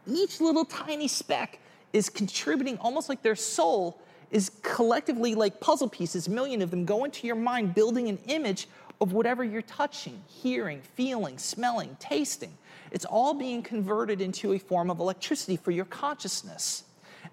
each 0.05 0.41
little 0.41 0.65
tiny 0.65 1.07
speck 1.07 1.59
is 1.93 2.09
contributing 2.09 2.77
almost 2.79 3.07
like 3.09 3.21
their 3.21 3.35
soul 3.35 3.97
is 4.31 4.51
collectively 4.61 5.35
like 5.35 5.59
puzzle 5.59 5.89
pieces, 5.89 6.27
million 6.27 6.61
of 6.61 6.71
them 6.71 6.85
go 6.85 7.03
into 7.05 7.27
your 7.27 7.35
mind, 7.35 7.73
building 7.73 8.09
an 8.09 8.19
image 8.27 8.67
of 8.99 9.13
whatever 9.13 9.43
you're 9.43 9.61
touching, 9.61 10.21
hearing, 10.27 10.81
feeling, 10.81 11.37
smelling, 11.37 11.95
tasting. 11.99 12.57
It's 12.91 13.05
all 13.05 13.33
being 13.33 13.61
converted 13.61 14.21
into 14.21 14.53
a 14.53 14.59
form 14.59 14.89
of 14.89 14.99
electricity 14.99 15.57
for 15.57 15.71
your 15.71 15.85
consciousness. 15.85 16.83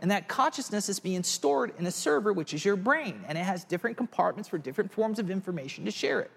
And 0.00 0.10
that 0.10 0.28
consciousness 0.28 0.88
is 0.88 0.98
being 0.98 1.22
stored 1.22 1.72
in 1.78 1.86
a 1.86 1.90
server, 1.90 2.32
which 2.32 2.52
is 2.52 2.64
your 2.64 2.76
brain, 2.76 3.24
and 3.28 3.38
it 3.38 3.44
has 3.44 3.64
different 3.64 3.96
compartments 3.96 4.48
for 4.48 4.58
different 4.58 4.92
forms 4.92 5.18
of 5.18 5.30
information 5.30 5.84
to 5.84 5.90
share 5.90 6.20
it. 6.20 6.30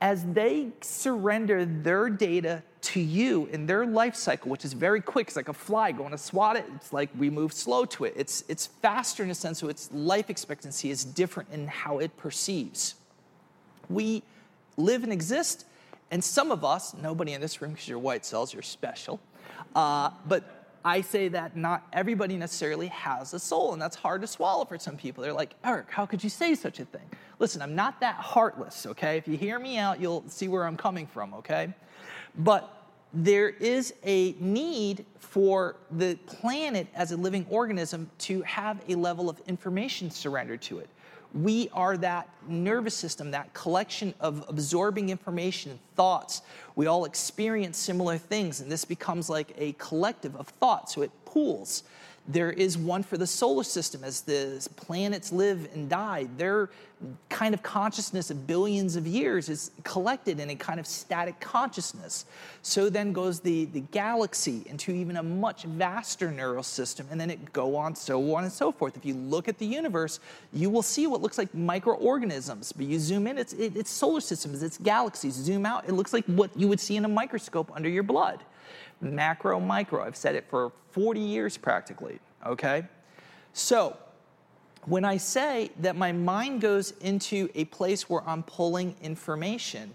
As 0.00 0.24
they 0.26 0.68
surrender 0.82 1.64
their 1.64 2.10
data 2.10 2.62
to 2.84 3.00
you 3.00 3.46
in 3.46 3.66
their 3.66 3.86
life 3.86 4.14
cycle, 4.14 4.50
which 4.50 4.64
is 4.64 4.72
very 4.72 5.00
quick, 5.00 5.28
it's 5.28 5.36
like 5.36 5.48
a 5.48 5.54
fly 5.54 5.92
going 5.92 6.10
to 6.10 6.18
swat 6.18 6.56
it. 6.56 6.66
It's 6.76 6.92
like 6.92 7.10
we 7.18 7.30
move 7.30 7.52
slow 7.52 7.84
to 7.86 8.04
it. 8.04 8.14
It's, 8.16 8.44
it's 8.48 8.66
faster 8.66 9.22
in 9.22 9.30
a 9.30 9.34
sense, 9.34 9.58
so 9.58 9.68
its 9.68 9.90
life 9.92 10.28
expectancy 10.30 10.90
is 10.90 11.04
different 11.04 11.48
in 11.50 11.66
how 11.66 11.98
it 11.98 12.16
perceives. 12.16 12.96
We 13.88 14.22
live 14.76 15.02
and 15.02 15.12
exist, 15.12 15.66
and 16.10 16.22
some 16.22 16.50
of 16.50 16.64
us, 16.64 16.94
nobody 16.94 17.32
in 17.32 17.40
this 17.40 17.62
room 17.62 17.72
because 17.72 17.88
you're 17.88 17.98
white 17.98 18.24
cells, 18.24 18.52
you're 18.52 18.62
special, 18.62 19.18
uh, 19.74 20.10
but 20.26 20.66
I 20.84 21.00
say 21.00 21.28
that 21.28 21.56
not 21.56 21.86
everybody 21.94 22.36
necessarily 22.36 22.88
has 22.88 23.32
a 23.32 23.38
soul, 23.38 23.72
and 23.72 23.80
that's 23.80 23.96
hard 23.96 24.20
to 24.20 24.26
swallow 24.26 24.66
for 24.66 24.78
some 24.78 24.98
people. 24.98 25.22
They're 25.22 25.32
like, 25.32 25.54
Eric, 25.64 25.90
how 25.90 26.04
could 26.04 26.22
you 26.22 26.28
say 26.28 26.54
such 26.54 26.78
a 26.78 26.84
thing? 26.84 27.08
Listen, 27.38 27.62
I'm 27.62 27.74
not 27.74 28.00
that 28.00 28.16
heartless, 28.16 28.84
okay? 28.86 29.16
If 29.16 29.26
you 29.26 29.38
hear 29.38 29.58
me 29.58 29.78
out, 29.78 29.98
you'll 29.98 30.24
see 30.28 30.46
where 30.46 30.66
I'm 30.66 30.76
coming 30.76 31.06
from, 31.06 31.32
okay? 31.34 31.72
But 32.36 32.70
there 33.12 33.48
is 33.48 33.94
a 34.04 34.32
need 34.40 35.06
for 35.18 35.76
the 35.90 36.16
planet 36.26 36.88
as 36.94 37.12
a 37.12 37.16
living 37.16 37.46
organism 37.48 38.10
to 38.18 38.42
have 38.42 38.82
a 38.88 38.96
level 38.96 39.30
of 39.30 39.40
information 39.46 40.10
surrendered 40.10 40.62
to 40.62 40.78
it. 40.78 40.88
We 41.32 41.68
are 41.72 41.96
that 41.96 42.28
nervous 42.46 42.94
system, 42.94 43.32
that 43.32 43.52
collection 43.54 44.14
of 44.20 44.44
absorbing 44.48 45.08
information 45.08 45.72
and 45.72 45.80
thoughts. 45.96 46.42
We 46.76 46.86
all 46.86 47.04
experience 47.04 47.76
similar 47.76 48.18
things, 48.18 48.60
and 48.60 48.70
this 48.70 48.84
becomes 48.84 49.28
like 49.28 49.52
a 49.58 49.72
collective 49.72 50.36
of 50.36 50.48
thoughts, 50.48 50.94
so 50.94 51.02
it 51.02 51.10
pools. 51.24 51.82
There 52.26 52.52
is 52.52 52.78
one 52.78 53.02
for 53.02 53.18
the 53.18 53.26
solar 53.26 53.64
system 53.64 54.02
as 54.04 54.22
the 54.22 54.66
planets 54.76 55.32
live 55.32 55.68
and 55.74 55.90
die. 55.90 56.28
Their 56.36 56.70
kind 57.28 57.54
of 57.54 57.62
consciousness 57.62 58.30
of 58.30 58.46
billions 58.46 58.96
of 58.96 59.06
years 59.06 59.48
is 59.48 59.70
collected 59.82 60.40
in 60.40 60.50
a 60.50 60.56
kind 60.56 60.78
of 60.78 60.86
static 60.86 61.38
consciousness. 61.40 62.26
So 62.62 62.88
then 62.88 63.12
goes 63.12 63.40
the, 63.40 63.66
the 63.66 63.80
galaxy 63.80 64.62
into 64.66 64.92
even 64.92 65.16
a 65.16 65.22
much 65.22 65.64
vaster 65.64 66.30
neural 66.30 66.62
system, 66.62 67.06
and 67.10 67.20
then 67.20 67.30
it 67.30 67.52
go 67.52 67.76
on, 67.76 67.94
so 67.94 68.34
on 68.34 68.44
and 68.44 68.52
so 68.52 68.72
forth. 68.72 68.96
If 68.96 69.04
you 69.04 69.14
look 69.14 69.48
at 69.48 69.58
the 69.58 69.66
universe, 69.66 70.20
you 70.52 70.70
will 70.70 70.82
see 70.82 71.06
what 71.06 71.20
looks 71.20 71.38
like 71.38 71.54
microorganisms, 71.54 72.72
but 72.72 72.86
you 72.86 72.98
zoom 72.98 73.26
in, 73.26 73.38
it's, 73.38 73.52
it, 73.52 73.76
it's 73.76 73.90
solar 73.90 74.20
systems, 74.20 74.62
it's 74.62 74.78
galaxies. 74.78 75.34
Zoom 75.34 75.66
out, 75.66 75.88
it 75.88 75.92
looks 75.92 76.12
like 76.12 76.24
what 76.26 76.50
you 76.56 76.68
would 76.68 76.80
see 76.80 76.96
in 76.96 77.04
a 77.04 77.08
microscope 77.08 77.70
under 77.74 77.88
your 77.88 78.02
blood 78.02 78.40
macro, 79.00 79.60
micro. 79.60 80.02
I've 80.02 80.16
said 80.16 80.34
it 80.34 80.44
for 80.48 80.72
40 80.92 81.20
years 81.20 81.56
practically, 81.56 82.18
okay? 82.46 82.84
So, 83.52 83.96
when 84.86 85.04
I 85.04 85.16
say 85.16 85.70
that 85.80 85.96
my 85.96 86.12
mind 86.12 86.60
goes 86.60 86.92
into 87.00 87.48
a 87.54 87.64
place 87.66 88.08
where 88.08 88.22
I'm 88.28 88.42
pulling 88.42 88.94
information, 89.02 89.94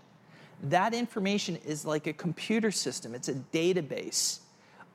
that 0.64 0.94
information 0.94 1.58
is 1.66 1.86
like 1.86 2.08
a 2.08 2.14
computer 2.14 2.72
system, 2.72 3.14
it's 3.14 3.30
a 3.30 3.36
database. 3.36 4.40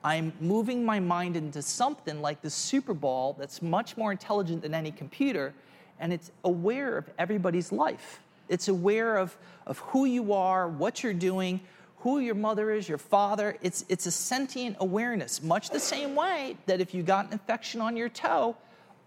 I'm 0.03 0.33
moving 0.39 0.85
my 0.85 0.99
mind 0.99 1.35
into 1.35 1.61
something 1.63 2.21
like 2.21 2.41
the 2.41 2.49
Super 2.49 2.93
Bowl 2.93 3.35
that's 3.39 3.61
much 3.61 3.97
more 3.97 4.11
intelligent 4.11 4.61
than 4.61 4.75
any 4.75 4.91
computer, 4.91 5.53
and 5.99 6.13
it's 6.13 6.31
aware 6.43 6.97
of 6.97 7.09
everybody's 7.17 7.71
life. 7.71 8.19
It's 8.47 8.67
aware 8.67 9.17
of, 9.17 9.35
of 9.65 9.79
who 9.79 10.05
you 10.05 10.33
are, 10.33 10.67
what 10.67 11.01
you're 11.01 11.13
doing, 11.13 11.59
who 11.99 12.19
your 12.19 12.35
mother 12.35 12.69
is, 12.69 12.87
your 12.87 12.99
father. 12.99 13.57
It's, 13.63 13.83
it's 13.89 14.05
a 14.05 14.11
sentient 14.11 14.77
awareness, 14.79 15.41
much 15.41 15.71
the 15.71 15.79
same 15.79 16.13
way 16.13 16.55
that 16.67 16.79
if 16.79 16.93
you 16.93 17.01
got 17.01 17.25
an 17.27 17.33
infection 17.33 17.81
on 17.81 17.97
your 17.97 18.09
toe, 18.09 18.55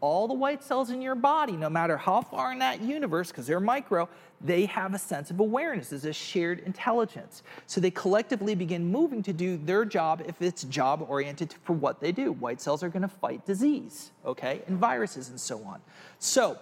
all 0.01 0.29
the 0.29 0.35
white 0.35 0.63
cells 0.63 0.91
in 0.91 1.03
your 1.03 1.15
body, 1.15 1.53
no 1.53 1.69
matter 1.69 1.97
how 1.97 2.21
far 2.21 2.53
in 2.53 2.59
that 2.61 2.81
universe, 2.81 3.29
because 3.29 3.47
they're 3.47 3.61
micro, 3.61 4.09
they 4.41 4.67
have 4.67 4.95
a 4.95 4.99
sense 4.99 5.31
of 5.31 5.41
awareness. 5.41 5.91
There's 5.91 6.05
a 6.05 6.13
shared 6.13 6.61
intelligence. 6.61 7.43
So 7.67 7.81
they 7.81 7.91
collectively 7.91 8.55
begin 8.55 8.87
moving 8.87 9.23
to 9.25 9.33
do 9.33 9.57
their 9.57 9.85
job 9.85 10.23
if 10.27 10.41
it's 10.41 10.63
job 10.65 11.05
oriented 11.09 11.55
for 11.65 11.73
what 11.73 12.01
they 12.01 12.13
do. 12.13 12.33
White 12.33 12.61
cells 12.61 12.83
are 12.83 12.89
going 12.89 13.03
to 13.03 13.09
fight 13.09 13.45
disease, 13.45 14.13
okay, 14.25 14.63
and 14.69 14.79
viruses 14.79 15.31
and 15.31 15.41
so 15.41 15.65
on. 15.65 15.81
So 16.21 16.59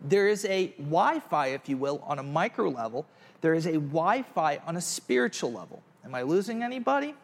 there 0.00 0.28
is 0.28 0.44
a 0.46 0.68
Wi 0.78 1.20
Fi, 1.20 1.48
if 1.48 1.68
you 1.68 1.76
will, 1.76 2.02
on 2.06 2.18
a 2.18 2.22
micro 2.22 2.70
level 2.70 3.06
there 3.40 3.54
is 3.54 3.66
a 3.66 3.74
Wi 3.74 4.22
Fi 4.22 4.60
on 4.66 4.76
a 4.76 4.80
spiritual 4.80 5.52
level. 5.52 5.82
Am 6.04 6.14
I 6.14 6.22
losing 6.22 6.62
anybody? 6.62 7.14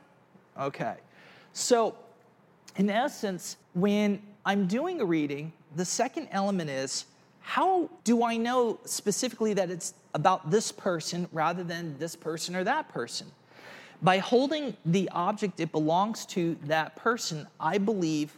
Okay. 0.59 0.97
So, 1.53 1.97
in 2.77 2.91
essence, 2.91 3.57
when 3.75 4.23
I'm 4.47 4.67
doing 4.67 5.01
a 5.01 5.05
reading, 5.05 5.53
the 5.75 5.85
second 5.85 6.29
element 6.31 6.69
is 6.69 7.07
how 7.41 7.91
do 8.05 8.25
I 8.25 8.37
know 8.37 8.79
specifically 8.85 9.55
that 9.55 9.71
it's 9.71 9.95
about 10.15 10.51
this 10.51 10.73
person 10.73 11.29
rather 11.33 11.65
than 11.65 11.99
this 11.99 12.17
person 12.17 12.55
or 12.57 12.65
that 12.65 12.89
person? 12.89 13.27
By 14.03 14.19
holding 14.19 14.77
the 14.85 15.09
object 15.11 15.61
it 15.61 15.73
belongs 15.73 16.27
to 16.27 16.57
that 16.65 16.97
person, 16.97 17.47
I 17.59 17.79
believe 17.79 18.37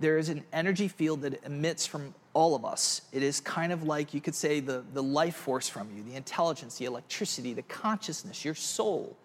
there 0.00 0.18
is 0.18 0.28
an 0.28 0.42
energy 0.52 0.88
field 0.88 1.22
that 1.22 1.44
emits 1.44 1.86
from 1.86 2.14
all 2.34 2.54
of 2.54 2.64
us. 2.64 3.02
It 3.12 3.22
is 3.22 3.40
kind 3.40 3.72
of 3.72 3.82
like 3.82 4.14
you 4.14 4.20
could 4.20 4.34
say 4.34 4.60
the, 4.60 4.82
the 4.94 5.02
life 5.02 5.36
force 5.36 5.68
from 5.68 5.88
you, 5.94 6.02
the 6.02 6.16
intelligence, 6.16 6.78
the 6.78 6.86
electricity, 6.86 7.52
the 7.52 7.62
consciousness, 7.62 8.44
your 8.44 8.54
soul. 8.54 9.16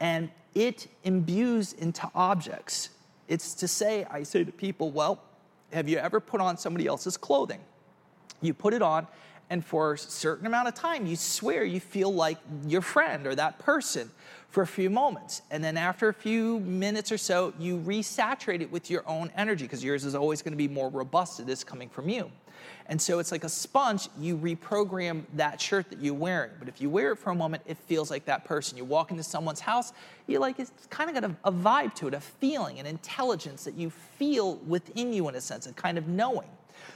And 0.00 0.30
it 0.54 0.88
imbues 1.04 1.72
into 1.74 2.10
objects. 2.14 2.90
It's 3.28 3.54
to 3.54 3.68
say, 3.68 4.04
I 4.10 4.24
say 4.24 4.42
to 4.42 4.52
people, 4.52 4.90
well, 4.90 5.22
have 5.72 5.88
you 5.88 5.98
ever 5.98 6.20
put 6.20 6.40
on 6.40 6.56
somebody 6.56 6.86
else's 6.86 7.16
clothing? 7.16 7.60
You 8.40 8.54
put 8.54 8.74
it 8.74 8.82
on, 8.82 9.06
and 9.50 9.64
for 9.64 9.94
a 9.94 9.98
certain 9.98 10.46
amount 10.46 10.68
of 10.68 10.74
time, 10.74 11.06
you 11.06 11.16
swear 11.16 11.64
you 11.64 11.80
feel 11.80 12.12
like 12.12 12.38
your 12.66 12.80
friend 12.80 13.26
or 13.26 13.34
that 13.34 13.58
person 13.58 14.10
for 14.48 14.62
a 14.62 14.66
few 14.66 14.88
moments. 14.90 15.42
And 15.50 15.62
then 15.62 15.76
after 15.76 16.08
a 16.08 16.14
few 16.14 16.60
minutes 16.60 17.10
or 17.10 17.18
so, 17.18 17.52
you 17.58 17.78
resaturate 17.78 18.60
it 18.60 18.70
with 18.70 18.90
your 18.90 19.02
own 19.08 19.30
energy 19.36 19.64
because 19.64 19.82
yours 19.82 20.04
is 20.04 20.14
always 20.14 20.42
going 20.42 20.52
to 20.52 20.58
be 20.58 20.68
more 20.68 20.88
robust. 20.88 21.40
It 21.40 21.48
is 21.48 21.64
coming 21.64 21.88
from 21.88 22.08
you. 22.08 22.30
And 22.86 23.00
so 23.00 23.18
it's 23.18 23.30
like 23.30 23.44
a 23.44 23.48
sponge, 23.48 24.08
you 24.18 24.36
reprogram 24.36 25.22
that 25.34 25.60
shirt 25.60 25.90
that 25.90 26.00
you're 26.00 26.14
wearing. 26.14 26.50
But 26.58 26.68
if 26.68 26.80
you 26.80 26.90
wear 26.90 27.12
it 27.12 27.16
for 27.16 27.30
a 27.30 27.34
moment, 27.34 27.62
it 27.66 27.76
feels 27.76 28.10
like 28.10 28.24
that 28.24 28.44
person. 28.44 28.76
You 28.76 28.84
walk 28.84 29.10
into 29.10 29.22
someone's 29.22 29.60
house, 29.60 29.92
you 30.26 30.38
like, 30.38 30.58
it's 30.58 30.72
kind 30.90 31.08
of 31.08 31.14
got 31.14 31.30
a, 31.30 31.36
a 31.48 31.52
vibe 31.52 31.94
to 31.94 32.08
it, 32.08 32.14
a 32.14 32.20
feeling, 32.20 32.78
an 32.80 32.86
intelligence 32.86 33.64
that 33.64 33.74
you 33.74 33.90
feel 33.90 34.56
within 34.66 35.12
you 35.12 35.28
in 35.28 35.34
a 35.34 35.40
sense, 35.40 35.66
a 35.66 35.72
kind 35.72 35.98
of 35.98 36.08
knowing. 36.08 36.48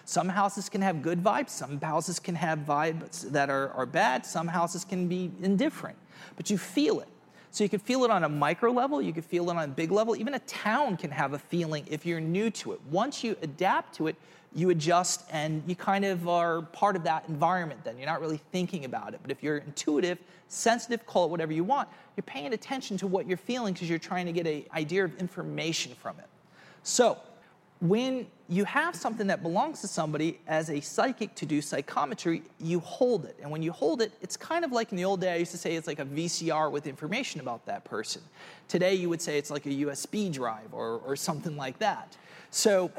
Some 0.05 0.29
houses 0.29 0.69
can 0.69 0.83
have 0.83 1.03
good 1.03 1.23
vibes, 1.23 1.51
some 1.51 1.81
houses 1.81 2.19
can 2.19 2.35
have 2.35 2.61
vibes 2.61 3.31
that 3.31 3.51
are, 3.51 3.71
are 3.71 3.87
bad, 3.87 4.27
some 4.27 4.49
houses 4.49 4.85
can 4.85 5.09
be 5.09 5.31
indifferent, 5.43 5.97
but 6.37 6.51
you 6.51 6.59
feel 6.59 7.01
it. 7.01 7.09
So 7.55 7.63
you 7.63 7.71
can 7.71 7.79
feel 7.79 8.03
it 8.03 8.11
on 8.11 8.25
a 8.25 8.29
micro 8.29 8.73
level, 8.73 9.01
you 9.01 9.13
can 9.13 9.23
feel 9.23 9.49
it 9.49 9.57
on 9.57 9.63
a 9.63 9.69
big 9.69 9.93
level. 9.93 10.17
Even 10.17 10.35
a 10.35 10.41
town 10.41 10.97
can 10.97 11.13
have 11.13 11.35
a 11.35 11.39
feeling 11.39 11.87
if 11.89 12.05
you're 12.05 12.19
new 12.19 12.51
to 12.51 12.73
it. 12.73 12.81
Once 12.91 13.23
you 13.23 13.37
adapt 13.43 13.95
to 13.95 14.09
it, 14.09 14.17
you 14.53 14.71
adjust 14.71 15.23
and 15.31 15.63
you 15.65 15.77
kind 15.77 16.05
of 16.05 16.29
are 16.29 16.63
part 16.63 16.97
of 16.97 17.05
that 17.05 17.25
environment 17.29 17.79
then. 17.85 17.97
You're 17.97 18.09
not 18.09 18.21
really 18.21 18.41
thinking 18.51 18.87
about 18.87 19.15
it. 19.15 19.21
But 19.23 19.31
if 19.31 19.41
you're 19.41 19.59
intuitive, 19.59 20.19
sensitive, 20.49 21.07
call 21.07 21.27
it 21.27 21.31
whatever 21.31 21.53
you 21.53 21.63
want, 21.63 21.89
you're 22.17 22.25
paying 22.25 22.55
attention 22.55 22.97
to 22.97 23.07
what 23.07 23.25
you're 23.25 23.37
feeling 23.37 23.73
because 23.73 23.89
you're 23.89 24.01
trying 24.01 24.27
to 24.27 24.33
get 24.33 24.49
an 24.49 24.65
idea 24.75 25.05
of 25.05 25.17
information 25.21 25.95
from 25.95 26.19
it. 26.19 26.27
So 26.83 27.19
when 27.81 28.27
you 28.49 28.65
have 28.65 28.95
something 28.95 29.27
that 29.29 29.43
belongs 29.43 29.81
to 29.81 29.89
somebody 29.89 30.39
as 30.47 30.69
a 30.69 30.81
psychic 30.81 31.35
to 31.37 31.47
do 31.47 31.63
psychometry, 31.63 32.43
you 32.61 32.79
hold 32.81 33.25
it. 33.25 33.39
And 33.41 33.51
when 33.51 33.63
you 33.63 33.73
hold 33.73 34.03
it, 34.03 34.13
it's 34.21 34.37
kind 34.37 34.65
of 34.65 34.73
like 34.73 34.91
in 34.91 34.97
the 34.97 35.05
old 35.05 35.21
day, 35.23 35.33
I 35.33 35.37
used 35.37 35.53
to 35.53 35.59
say 35.59 35.77
it's 35.77 35.87
like 35.87 35.99
a 35.99 36.05
VCR 36.05 36.71
with 36.71 36.87
information 36.87 37.41
about 37.41 37.65
that 37.67 37.85
person. 37.85 38.21
Today, 38.69 38.95
you 38.95 39.09
would 39.09 39.23
say 39.23 39.39
it's 39.39 39.51
like 39.51 39.65
a 39.65 39.71
USB 39.71 40.31
drive 40.31 40.73
or, 40.73 41.01
or 41.07 41.17
something 41.17 41.57
like 41.57 41.79
that. 41.79 42.17
So 42.51 42.91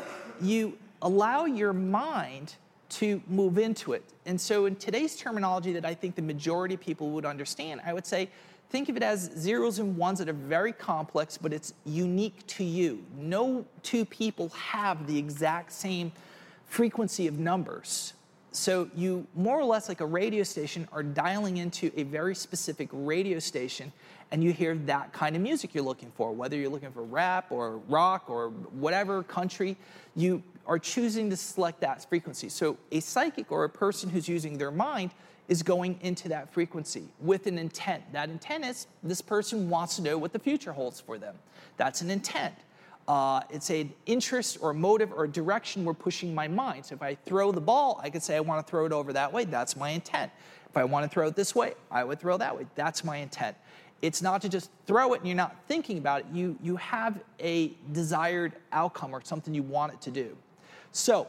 you 0.42 0.78
allow 1.02 1.46
your 1.46 1.74
mind 1.74 2.56
to 2.90 3.22
move 3.28 3.58
into 3.58 3.94
it. 3.94 4.04
And 4.25 4.40
so, 4.40 4.66
in 4.66 4.75
today's 4.75 5.16
terminology 5.16 5.74
that 5.74 5.86
I 5.86 5.94
think 5.94 6.16
the 6.16 6.22
majority 6.22 6.75
of 6.75 6.82
people 6.82 7.12
would 7.12 7.25
understand, 7.25 7.82
I 7.86 7.94
would 7.94 8.06
say 8.06 8.30
think 8.69 8.89
of 8.89 8.98
it 8.98 9.03
as 9.03 9.31
zeros 9.38 9.79
and 9.79 9.98
ones 9.98 10.19
that 10.19 10.29
are 10.29 10.34
very 10.34 10.74
complex, 10.74 11.38
but 11.38 11.53
it's 11.53 11.74
unique 11.86 12.45
to 12.48 12.63
you. 12.63 13.03
No 13.17 13.65
two 13.84 14.05
people 14.05 14.50
have 14.50 15.07
the 15.07 15.17
exact 15.17 15.72
same 15.72 16.12
frequency 16.65 17.27
of 17.27 17.39
numbers. 17.39 18.13
so 18.51 18.89
you 18.95 19.25
more 19.36 19.60
or 19.60 19.65
less 19.65 19.89
like 19.89 20.01
a 20.01 20.05
radio 20.05 20.43
station 20.43 20.88
are 20.91 21.03
dialing 21.03 21.57
into 21.57 21.91
a 21.98 22.03
very 22.03 22.34
specific 22.34 22.89
radio 22.91 23.38
station 23.39 23.91
and 24.31 24.43
you 24.43 24.51
hear 24.51 24.75
that 24.75 25.12
kind 25.13 25.36
of 25.36 25.41
music 25.41 25.74
you're 25.74 25.84
looking 25.84 26.12
for 26.15 26.31
whether 26.31 26.55
you're 26.55 26.69
looking 26.69 26.91
for 26.91 27.03
rap 27.03 27.51
or 27.51 27.77
rock 27.89 28.29
or 28.29 28.50
whatever 28.72 29.24
country 29.24 29.75
you 30.15 30.41
are 30.65 30.79
choosing 30.79 31.29
to 31.29 31.36
select 31.36 31.81
that 31.81 32.07
frequency 32.10 32.50
so 32.50 32.77
a 32.91 33.00
psychic 33.00 33.51
or 33.51 33.65
a 33.65 33.69
person 33.69 34.10
who's 34.10 34.27
using 34.27 34.57
their 34.57 34.72
mind 34.72 35.12
is 35.48 35.62
going 35.62 35.98
into 36.02 36.28
that 36.30 36.52
frequency 36.54 37.04
with 37.20 37.48
an 37.48 37.58
intent 37.58 38.04
that 38.12 38.30
intent 38.30 38.66
is 38.66 38.88
this 39.04 39.22
person 39.22 39.70
wants 39.70 39.96
to 39.96 40.02
know 40.02 40.18
what 40.18 40.34
the 40.34 40.40
future 40.40 40.74
holds 40.74 41.00
for 41.00 41.18
them 41.18 41.36
that's 41.78 42.02
an 42.02 42.10
intent 42.10 42.56
uh, 43.08 43.42
it's 43.50 43.70
an 43.70 43.94
interest 44.08 44.58
or 44.62 44.74
motive 44.74 45.14
or 45.14 45.28
direction 45.28 45.86
we're 45.86 45.94
pushing 45.94 46.34
my 46.34 46.48
mind. 46.48 46.86
So 46.86 46.96
if 46.96 47.04
I 47.04 47.14
throw 47.14 47.52
the 47.52 47.62
ball, 47.62 48.00
I 48.04 48.10
could 48.10 48.24
say 48.24 48.36
I 48.36 48.40
want 48.40 48.66
to 48.66 48.70
throw 48.70 48.86
it 48.86 48.92
over 48.92 49.14
that 49.14 49.32
way. 49.32 49.46
That's 49.46 49.75
my 49.75 49.90
intent. 49.90 50.32
If 50.68 50.75
I 50.75 50.84
want 50.84 51.04
to 51.04 51.10
throw 51.10 51.28
it 51.28 51.36
this 51.36 51.54
way, 51.54 51.75
I 51.92 52.04
would 52.04 52.20
throw 52.20 52.38
that 52.38 52.58
way. 52.58 52.66
That's 52.75 53.04
my 53.04 53.18
intent. 53.18 53.56
It's 54.02 54.22
not 54.22 54.42
to 54.42 54.50
just 54.50 54.72
throw 54.88 55.14
it 55.14 55.20
and 55.20 55.28
you're 55.28 55.38
not 55.38 55.56
thinking 55.68 56.00
about 56.00 56.22
it. 56.22 56.25
You, 56.34 56.58
you 56.62 56.75
have 56.78 57.20
a 57.40 57.74
desired 57.92 58.54
outcome 58.72 59.14
or 59.14 59.22
something 59.24 59.54
you 59.54 59.64
want 59.64 59.94
it 59.94 60.02
to 60.02 60.12
do. 60.12 60.36
So 60.92 61.28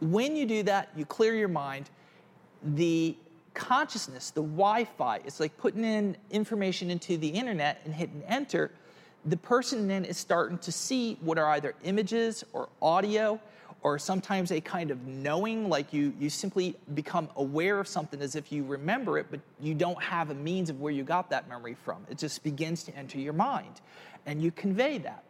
when 0.00 0.36
you 0.36 0.46
do 0.46 0.62
that, 0.64 0.90
you 0.94 1.06
clear 1.06 1.34
your 1.34 1.48
mind. 1.48 1.88
The 2.64 3.16
consciousness, 3.54 4.30
the 4.30 4.42
Wi 4.42 4.84
Fi, 4.84 5.16
it's 5.24 5.40
like 5.40 5.56
putting 5.58 5.84
in 5.84 6.16
information 6.30 6.90
into 6.90 7.16
the 7.16 7.28
internet 7.28 7.80
and 7.84 7.94
hitting 7.94 8.22
enter. 8.26 8.72
The 9.26 9.36
person 9.36 9.88
then 9.88 10.04
is 10.04 10.18
starting 10.18 10.58
to 10.58 10.72
see 10.72 11.16
what 11.20 11.38
are 11.38 11.46
either 11.50 11.74
images 11.84 12.44
or 12.52 12.68
audio 12.82 13.40
or 13.82 13.98
sometimes 13.98 14.50
a 14.50 14.60
kind 14.60 14.90
of 14.90 15.06
knowing 15.06 15.68
like 15.68 15.92
you 15.92 16.12
you 16.18 16.28
simply 16.28 16.74
become 16.94 17.28
aware 17.36 17.78
of 17.78 17.86
something 17.86 18.20
as 18.22 18.34
if 18.34 18.50
you 18.50 18.64
remember 18.64 19.18
it 19.18 19.26
but 19.30 19.40
you 19.60 19.74
don't 19.74 20.02
have 20.02 20.30
a 20.30 20.34
means 20.34 20.70
of 20.70 20.80
where 20.80 20.92
you 20.92 21.04
got 21.04 21.30
that 21.30 21.48
memory 21.48 21.74
from. 21.84 22.04
It 22.10 22.18
just 22.18 22.42
begins 22.42 22.82
to 22.84 22.96
enter 22.96 23.18
your 23.18 23.34
mind 23.34 23.80
and 24.26 24.42
you 24.42 24.50
convey 24.50 24.98
that 24.98 25.22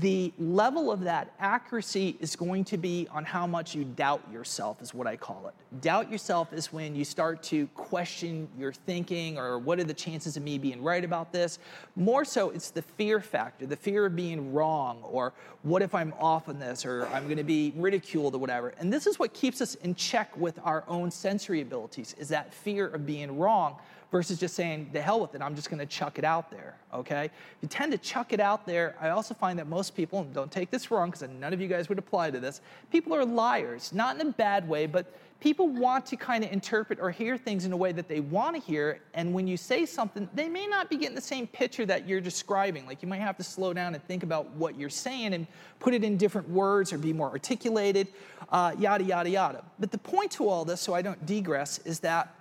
the 0.00 0.32
level 0.38 0.92
of 0.92 1.00
that 1.00 1.32
accuracy 1.40 2.16
is 2.20 2.36
going 2.36 2.64
to 2.64 2.76
be 2.76 3.08
on 3.10 3.24
how 3.24 3.48
much 3.48 3.74
you 3.74 3.84
doubt 3.84 4.22
yourself 4.32 4.80
is 4.80 4.94
what 4.94 5.08
i 5.08 5.16
call 5.16 5.48
it. 5.48 5.80
Doubt 5.80 6.10
yourself 6.10 6.52
is 6.52 6.72
when 6.72 6.94
you 6.94 7.04
start 7.04 7.42
to 7.44 7.66
question 7.68 8.48
your 8.56 8.72
thinking 8.72 9.38
or 9.38 9.58
what 9.58 9.80
are 9.80 9.84
the 9.84 9.94
chances 9.94 10.36
of 10.36 10.44
me 10.44 10.56
being 10.56 10.82
right 10.82 11.04
about 11.04 11.32
this? 11.32 11.58
More 11.96 12.24
so 12.24 12.50
it's 12.50 12.70
the 12.70 12.82
fear 12.82 13.20
factor 13.20 13.66
the 13.66 13.76
fear 13.76 14.06
of 14.06 14.14
being 14.14 14.52
wrong 14.52 15.00
or 15.02 15.32
what 15.62 15.82
if 15.82 15.94
i'm 15.94 16.12
off 16.20 16.48
on 16.48 16.58
this 16.58 16.84
or 16.84 17.06
i'm 17.08 17.24
going 17.24 17.36
to 17.36 17.44
be 17.44 17.72
ridiculed 17.76 18.34
or 18.36 18.38
whatever. 18.38 18.74
And 18.78 18.92
this 18.92 19.06
is 19.08 19.18
what 19.18 19.34
keeps 19.34 19.60
us 19.60 19.74
in 19.76 19.96
check 19.96 20.36
with 20.36 20.60
our 20.62 20.84
own 20.86 21.10
sensory 21.10 21.60
abilities 21.60 22.14
is 22.18 22.28
that 22.28 22.54
fear 22.54 22.86
of 22.86 23.04
being 23.04 23.36
wrong 23.36 23.76
versus 24.12 24.38
just 24.38 24.54
saying, 24.54 24.90
the 24.92 25.00
hell 25.00 25.20
with 25.20 25.34
it, 25.34 25.40
I'm 25.40 25.56
just 25.56 25.70
gonna 25.70 25.86
chuck 25.86 26.18
it 26.18 26.24
out 26.24 26.50
there, 26.50 26.76
okay? 26.92 27.30
You 27.62 27.68
tend 27.68 27.90
to 27.92 27.98
chuck 27.98 28.32
it 28.34 28.40
out 28.40 28.66
there. 28.66 28.94
I 29.00 29.08
also 29.08 29.32
find 29.32 29.58
that 29.58 29.66
most 29.66 29.96
people, 29.96 30.20
and 30.20 30.32
don't 30.34 30.52
take 30.52 30.70
this 30.70 30.90
wrong 30.90 31.10
because 31.10 31.26
none 31.28 31.54
of 31.54 31.60
you 31.60 31.66
guys 31.66 31.88
would 31.88 31.98
apply 31.98 32.30
to 32.30 32.38
this, 32.38 32.60
people 32.92 33.14
are 33.14 33.24
liars, 33.24 33.90
not 33.92 34.20
in 34.20 34.28
a 34.28 34.30
bad 34.30 34.68
way, 34.68 34.86
but 34.86 35.12
people 35.40 35.66
want 35.66 36.06
to 36.06 36.16
kind 36.16 36.44
of 36.44 36.52
interpret 36.52 37.00
or 37.00 37.10
hear 37.10 37.36
things 37.36 37.64
in 37.64 37.72
a 37.72 37.76
way 37.76 37.90
that 37.90 38.06
they 38.06 38.20
want 38.20 38.54
to 38.54 38.62
hear. 38.62 39.00
And 39.14 39.34
when 39.34 39.48
you 39.48 39.56
say 39.56 39.86
something, 39.86 40.28
they 40.34 40.48
may 40.48 40.66
not 40.66 40.88
be 40.88 40.96
getting 40.96 41.16
the 41.16 41.20
same 41.20 41.48
picture 41.48 41.84
that 41.86 42.06
you're 42.06 42.20
describing. 42.20 42.86
Like 42.86 43.02
you 43.02 43.08
might 43.08 43.20
have 43.20 43.36
to 43.38 43.42
slow 43.42 43.72
down 43.72 43.94
and 43.94 44.04
think 44.04 44.22
about 44.22 44.50
what 44.50 44.78
you're 44.78 44.88
saying 44.90 45.34
and 45.34 45.48
put 45.80 45.94
it 45.94 46.04
in 46.04 46.16
different 46.16 46.48
words 46.48 46.92
or 46.92 46.98
be 46.98 47.12
more 47.12 47.30
articulated, 47.30 48.08
uh, 48.50 48.74
yada, 48.78 49.02
yada, 49.02 49.30
yada. 49.30 49.64
But 49.80 49.90
the 49.90 49.98
point 49.98 50.30
to 50.32 50.48
all 50.48 50.64
this, 50.64 50.80
so 50.80 50.94
I 50.94 51.02
don't 51.02 51.24
digress, 51.26 51.78
is 51.78 51.98
that 52.00 52.32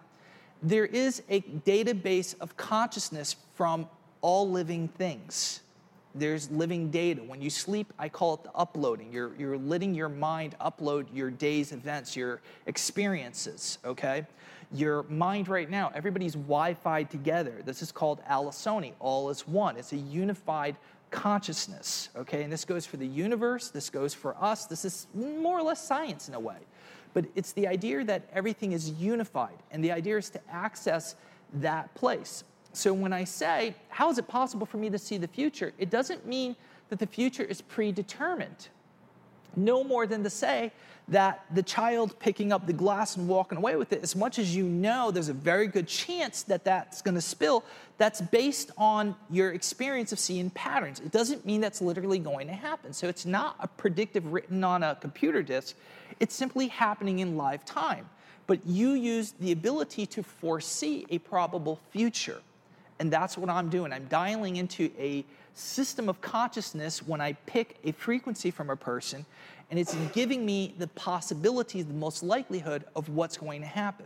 there 0.62 0.86
is 0.86 1.24
a 1.30 1.41
database 1.41 2.36
of 2.39 2.56
consciousness 2.58 3.36
from 3.56 3.88
all 4.22 4.50
living 4.50 4.88
things. 4.88 5.62
There's 6.13 6.51
living 6.51 6.91
data. 6.91 7.24
When 7.24 7.41
you 7.41 7.50
sleep, 7.50 7.94
I 7.98 8.10
call 8.10 8.36
it 8.36 8.44
the 8.44 8.51
uploading. 8.53 9.13
You're, 9.13 9.32
you're 9.38 9.58
letting 9.58 9.96
your 9.96 10.10
mind 10.10 10.56
upload 10.60 11.08
your 11.13 11.32
day's 11.32 11.72
events, 11.72 12.15
your 12.15 12.41
experiences, 12.65 13.77
okay? 13.86 14.25
Your 14.74 15.03
mind 15.03 15.48
right 15.48 15.70
now, 15.70 15.91
everybody's 15.96 16.34
Wi 16.34 16.74
Fi 16.74 17.03
together. 17.03 17.62
This 17.65 17.82
is 17.82 17.91
called 17.91 18.22
allosomy, 18.30 18.94
all 19.00 19.30
is 19.30 19.48
one. 19.48 19.77
It's 19.77 19.94
a 19.94 19.98
unified 19.98 20.75
consciousness, 21.12 22.10
okay? 22.15 22.44
And 22.44 22.51
this 22.51 22.65
goes 22.65 22.86
for 22.86 22.98
the 22.98 23.08
universe, 23.08 23.70
this 23.70 23.89
goes 23.89 24.13
for 24.13 24.36
us. 24.41 24.65
This 24.65 24.86
is 24.86 25.08
more 25.13 25.60
or 25.60 25.63
less 25.63 25.86
science 25.86 26.27
in 26.27 26.36
a 26.36 26.39
way. 26.39 26.58
But 27.13 27.25
it's 27.36 27.51
the 27.51 27.68
idea 27.68 28.03
that 28.06 28.30
everything 28.34 28.72
is 28.72 28.91
unified, 28.91 29.58
and 29.72 29.84
the 29.84 29.91
idea 29.91 30.18
is 30.18 30.30
to 30.32 30.39
access 30.50 31.15
that 31.56 31.94
place. 31.96 32.44
So 32.74 32.94
when 32.94 33.12
I 33.12 33.25
say, 33.25 33.75
how 33.89 34.10
is 34.10 34.17
it 34.17 34.28
possible 34.28 34.65
for 34.65 34.78
me 34.78 34.89
to 34.89 34.97
see 34.97 35.17
the 35.17 35.28
future? 35.28 35.74
It 35.78 35.89
doesn't 35.89 36.26
mean 36.26 36.56
that 36.89 37.00
the 37.00 37.08
future 37.08 37.43
is 37.43 37.62
predetermined. 37.62 38.69
No 39.56 39.84
more 39.84 40.08
than 40.08 40.24
to 40.24 40.30
say 40.30 40.72
that 41.08 41.44
the 41.54 41.64
child 41.64 42.18
picking 42.20 42.54
up 42.54 42.66
the 42.66 42.74
glass 42.74 43.18
and 43.18 43.28
walking 43.28 43.58
away 43.58 43.76
with 43.76 43.92
it, 43.92 44.02
as 44.02 44.16
much 44.16 44.40
as 44.40 44.56
you 44.56 44.64
know 44.64 45.12
there's 45.12 45.30
a 45.30 45.34
very 45.34 45.68
good 45.68 45.88
chance 45.88 46.44
that 46.44 46.64
that's 46.64 47.02
going 47.02 47.16
to 47.16 47.22
spill, 47.22 47.64
that's 47.98 48.22
based 48.22 48.72
on 48.78 49.16
your 49.30 49.52
experience 49.52 50.12
of 50.12 50.20
seeing 50.20 50.50
patterns. 50.52 51.00
It 51.00 51.12
doesn't 51.12 51.46
mean 51.46 51.60
that's 51.60 51.82
literally 51.82 52.20
going 52.20 52.48
to 52.48 52.54
happen. 52.54 52.94
So 52.94 53.10
it's 53.10 53.26
not 53.26 53.56
a 53.60 53.68
predictive 53.68 54.32
written 54.32 54.64
on 54.64 54.84
a 54.84 54.96
computer 54.96 55.44
disk, 55.44 55.76
it's 56.20 56.36
simply 56.36 56.68
happening 56.68 57.20
in 57.20 57.36
live 57.36 57.66
time. 57.66 58.08
But 58.48 58.66
you 58.66 58.92
use 58.92 59.34
the 59.40 59.52
ability 59.52 60.06
to 60.08 60.24
foresee 60.24 61.06
a 61.10 61.20
probable 61.20 61.80
future. 61.92 62.42
And 63.00 63.12
that's 63.12 63.38
what 63.38 63.50
I'm 63.50 63.70
doing. 63.70 63.92
I'm 63.92 64.06
dialing 64.06 64.58
into 64.58 64.92
a 64.98 65.26
system 65.54 66.10
of 66.10 66.22
consciousness 66.22 67.06
when 67.06 67.22
I 67.22 67.34
pick 67.34 67.78
a 67.84 67.92
frequency 67.92 68.52
from 68.52 68.70
a 68.70 68.76
person, 68.76 69.26
and 69.70 69.80
it's 69.80 69.96
giving 70.14 70.46
me 70.46 70.74
the 70.78 70.88
possibility, 70.88 71.82
the 71.82 71.94
most 71.94 72.24
likelihood 72.24 72.84
of 72.96 73.10
what's 73.10 73.38
going 73.38 73.62
to 73.62 73.68
happen. 73.68 74.06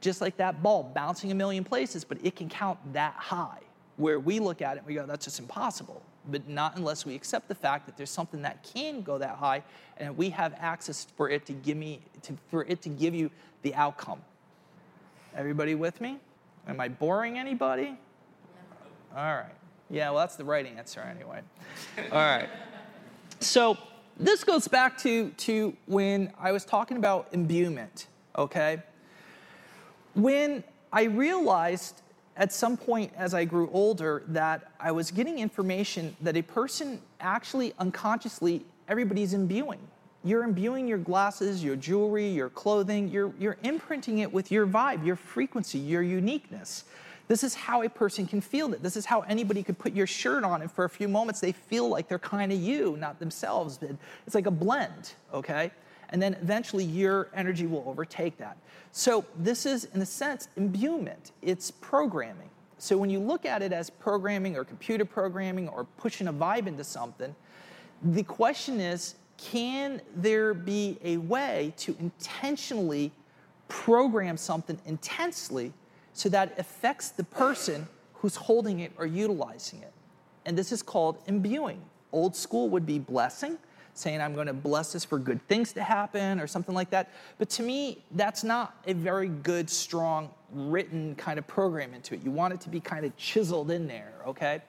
Just 0.00 0.20
like 0.20 0.36
that 0.38 0.62
ball 0.62 0.82
bouncing 0.82 1.30
a 1.30 1.34
million 1.34 1.62
places, 1.62 2.04
but 2.04 2.18
it 2.24 2.34
can 2.34 2.48
count 2.48 2.78
that 2.92 3.14
high. 3.14 3.60
Where 3.96 4.18
we 4.18 4.40
look 4.40 4.62
at 4.62 4.76
it, 4.78 4.82
we 4.86 4.94
go, 4.94 5.06
that's 5.06 5.26
just 5.26 5.38
impossible. 5.38 6.02
But 6.30 6.48
not 6.48 6.76
unless 6.76 7.04
we 7.04 7.14
accept 7.14 7.48
the 7.48 7.54
fact 7.54 7.86
that 7.86 7.96
there's 7.96 8.10
something 8.10 8.42
that 8.42 8.62
can 8.74 9.02
go 9.02 9.18
that 9.18 9.36
high, 9.36 9.62
and 9.98 10.16
we 10.16 10.30
have 10.30 10.54
access 10.58 11.06
for 11.16 11.28
it 11.28 11.46
to 11.46 11.52
give 11.52 11.76
me, 11.76 12.00
to, 12.22 12.34
for 12.50 12.64
it 12.64 12.82
to 12.82 12.88
give 12.88 13.14
you 13.14 13.30
the 13.62 13.74
outcome. 13.74 14.20
Everybody 15.36 15.74
with 15.74 16.00
me? 16.00 16.18
Am 16.66 16.80
I 16.80 16.88
boring 16.88 17.38
anybody? 17.38 17.96
All 19.16 19.34
right. 19.34 19.59
Yeah, 19.90 20.10
well, 20.10 20.20
that's 20.20 20.36
the 20.36 20.44
right 20.44 20.66
answer 20.66 21.00
anyway. 21.00 21.40
All 22.12 22.18
right. 22.18 22.48
So 23.40 23.76
this 24.18 24.44
goes 24.44 24.68
back 24.68 24.96
to, 24.98 25.30
to 25.30 25.76
when 25.86 26.32
I 26.38 26.52
was 26.52 26.64
talking 26.64 26.96
about 26.96 27.28
imbuement, 27.32 28.06
okay? 28.36 28.82
When 30.14 30.62
I 30.92 31.04
realized 31.04 32.02
at 32.36 32.52
some 32.52 32.76
point 32.76 33.12
as 33.16 33.34
I 33.34 33.44
grew 33.44 33.68
older 33.72 34.22
that 34.28 34.72
I 34.78 34.92
was 34.92 35.10
getting 35.10 35.38
information 35.38 36.16
that 36.20 36.36
a 36.36 36.42
person 36.42 37.00
actually 37.20 37.74
unconsciously, 37.78 38.64
everybody's 38.88 39.34
imbuing. 39.34 39.80
You're 40.22 40.44
imbuing 40.44 40.86
your 40.86 40.98
glasses, 40.98 41.64
your 41.64 41.76
jewelry, 41.76 42.28
your 42.28 42.50
clothing, 42.50 43.08
you're, 43.08 43.32
you're 43.38 43.56
imprinting 43.62 44.18
it 44.18 44.32
with 44.32 44.52
your 44.52 44.66
vibe, 44.66 45.04
your 45.04 45.16
frequency, 45.16 45.78
your 45.78 46.02
uniqueness. 46.02 46.84
This 47.30 47.44
is 47.44 47.54
how 47.54 47.82
a 47.82 47.88
person 47.88 48.26
can 48.26 48.40
feel 48.40 48.74
it. 48.74 48.82
This 48.82 48.96
is 48.96 49.06
how 49.06 49.20
anybody 49.20 49.62
could 49.62 49.78
put 49.78 49.92
your 49.92 50.08
shirt 50.08 50.42
on, 50.42 50.62
and 50.62 50.72
for 50.72 50.84
a 50.84 50.88
few 50.88 51.06
moments 51.06 51.38
they 51.38 51.52
feel 51.52 51.88
like 51.88 52.08
they're 52.08 52.18
kind 52.18 52.50
of 52.50 52.58
you, 52.58 52.96
not 52.96 53.20
themselves. 53.20 53.78
It's 54.26 54.34
like 54.34 54.46
a 54.46 54.50
blend, 54.50 55.12
okay? 55.32 55.70
And 56.08 56.20
then 56.20 56.34
eventually 56.42 56.82
your 56.82 57.28
energy 57.32 57.68
will 57.68 57.84
overtake 57.86 58.36
that. 58.38 58.56
So 58.90 59.24
this 59.38 59.64
is, 59.64 59.84
in 59.94 60.02
a 60.02 60.06
sense, 60.06 60.48
imbuement. 60.56 61.30
It's 61.40 61.70
programming. 61.70 62.50
So 62.78 62.98
when 62.98 63.10
you 63.10 63.20
look 63.20 63.46
at 63.46 63.62
it 63.62 63.72
as 63.72 63.90
programming 63.90 64.56
or 64.56 64.64
computer 64.64 65.04
programming 65.04 65.68
or 65.68 65.84
pushing 65.84 66.26
a 66.26 66.32
vibe 66.32 66.66
into 66.66 66.82
something, 66.82 67.32
the 68.02 68.24
question 68.24 68.80
is 68.80 69.14
can 69.36 70.02
there 70.16 70.52
be 70.52 70.98
a 71.04 71.18
way 71.18 71.74
to 71.76 71.94
intentionally 72.00 73.12
program 73.68 74.36
something 74.36 74.80
intensely 74.84 75.72
so 76.12 76.28
that 76.28 76.58
affects 76.58 77.10
the 77.10 77.24
person 77.24 77.88
who's 78.14 78.36
holding 78.36 78.80
it 78.80 78.92
or 78.98 79.06
utilizing 79.06 79.82
it. 79.82 79.92
And 80.44 80.56
this 80.56 80.72
is 80.72 80.82
called 80.82 81.18
imbuing. 81.26 81.80
Old 82.12 82.34
school 82.34 82.68
would 82.70 82.86
be 82.86 82.98
blessing, 82.98 83.58
saying, 83.94 84.20
I'm 84.20 84.34
going 84.34 84.46
to 84.46 84.52
bless 84.52 84.92
this 84.92 85.04
for 85.04 85.18
good 85.18 85.46
things 85.48 85.72
to 85.74 85.82
happen 85.82 86.40
or 86.40 86.46
something 86.46 86.74
like 86.74 86.90
that. 86.90 87.10
But 87.38 87.48
to 87.50 87.62
me, 87.62 88.02
that's 88.12 88.44
not 88.44 88.76
a 88.86 88.94
very 88.94 89.28
good, 89.28 89.70
strong, 89.70 90.30
written 90.52 91.14
kind 91.14 91.38
of 91.38 91.46
program 91.46 91.94
into 91.94 92.14
it. 92.14 92.22
You 92.24 92.30
want 92.30 92.54
it 92.54 92.60
to 92.62 92.68
be 92.68 92.80
kind 92.80 93.04
of 93.04 93.16
chiseled 93.16 93.70
in 93.70 93.86
there, 93.86 94.12
okay? 94.26 94.62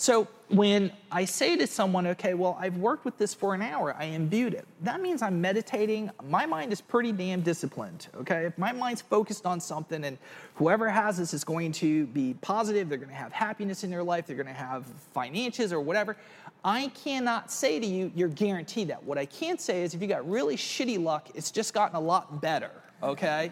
So 0.00 0.28
when 0.46 0.92
I 1.10 1.24
say 1.24 1.56
to 1.56 1.66
someone, 1.66 2.06
okay, 2.06 2.34
well, 2.34 2.56
I've 2.60 2.76
worked 2.76 3.04
with 3.04 3.18
this 3.18 3.34
for 3.34 3.52
an 3.52 3.60
hour, 3.60 3.96
I 3.98 4.04
imbued 4.04 4.54
it, 4.54 4.64
that 4.82 5.00
means 5.00 5.22
I'm 5.22 5.40
meditating. 5.40 6.08
My 6.22 6.46
mind 6.46 6.72
is 6.72 6.80
pretty 6.80 7.10
damn 7.10 7.40
disciplined, 7.40 8.06
okay? 8.14 8.44
If 8.44 8.56
my 8.56 8.70
mind's 8.70 9.00
focused 9.00 9.44
on 9.44 9.58
something 9.58 10.04
and 10.04 10.16
whoever 10.54 10.88
has 10.88 11.16
this 11.16 11.34
is 11.34 11.42
going 11.42 11.72
to 11.72 12.06
be 12.06 12.34
positive, 12.42 12.88
they're 12.88 12.96
gonna 12.96 13.12
have 13.12 13.32
happiness 13.32 13.82
in 13.82 13.90
their 13.90 14.04
life, 14.04 14.28
they're 14.28 14.36
gonna 14.36 14.52
have 14.52 14.86
finances 14.86 15.72
or 15.72 15.80
whatever, 15.80 16.16
I 16.64 16.92
cannot 16.94 17.50
say 17.50 17.80
to 17.80 17.86
you, 17.86 18.12
you're 18.14 18.28
guaranteed 18.28 18.86
that. 18.90 19.02
What 19.02 19.18
I 19.18 19.26
can 19.26 19.58
say 19.58 19.82
is 19.82 19.94
if 19.94 20.00
you 20.00 20.06
got 20.06 20.28
really 20.30 20.56
shitty 20.56 21.02
luck, 21.02 21.28
it's 21.34 21.50
just 21.50 21.74
gotten 21.74 21.96
a 21.96 22.00
lot 22.00 22.40
better, 22.40 22.70
okay? 23.02 23.50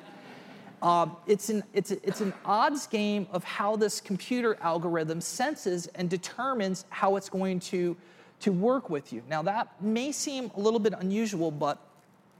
Um, 0.82 1.16
it's, 1.26 1.48
an, 1.48 1.64
it's, 1.72 1.90
a, 1.90 2.06
it's 2.06 2.20
an 2.20 2.34
odds 2.44 2.86
game 2.86 3.26
of 3.32 3.42
how 3.44 3.76
this 3.76 4.00
computer 4.00 4.58
algorithm 4.60 5.20
senses 5.20 5.86
and 5.94 6.10
determines 6.10 6.84
how 6.90 7.16
it's 7.16 7.28
going 7.28 7.60
to, 7.60 7.96
to 8.40 8.52
work 8.52 8.90
with 8.90 9.12
you. 9.12 9.22
Now, 9.28 9.42
that 9.42 9.80
may 9.82 10.12
seem 10.12 10.50
a 10.56 10.60
little 10.60 10.78
bit 10.78 10.92
unusual, 10.98 11.50
but 11.50 11.78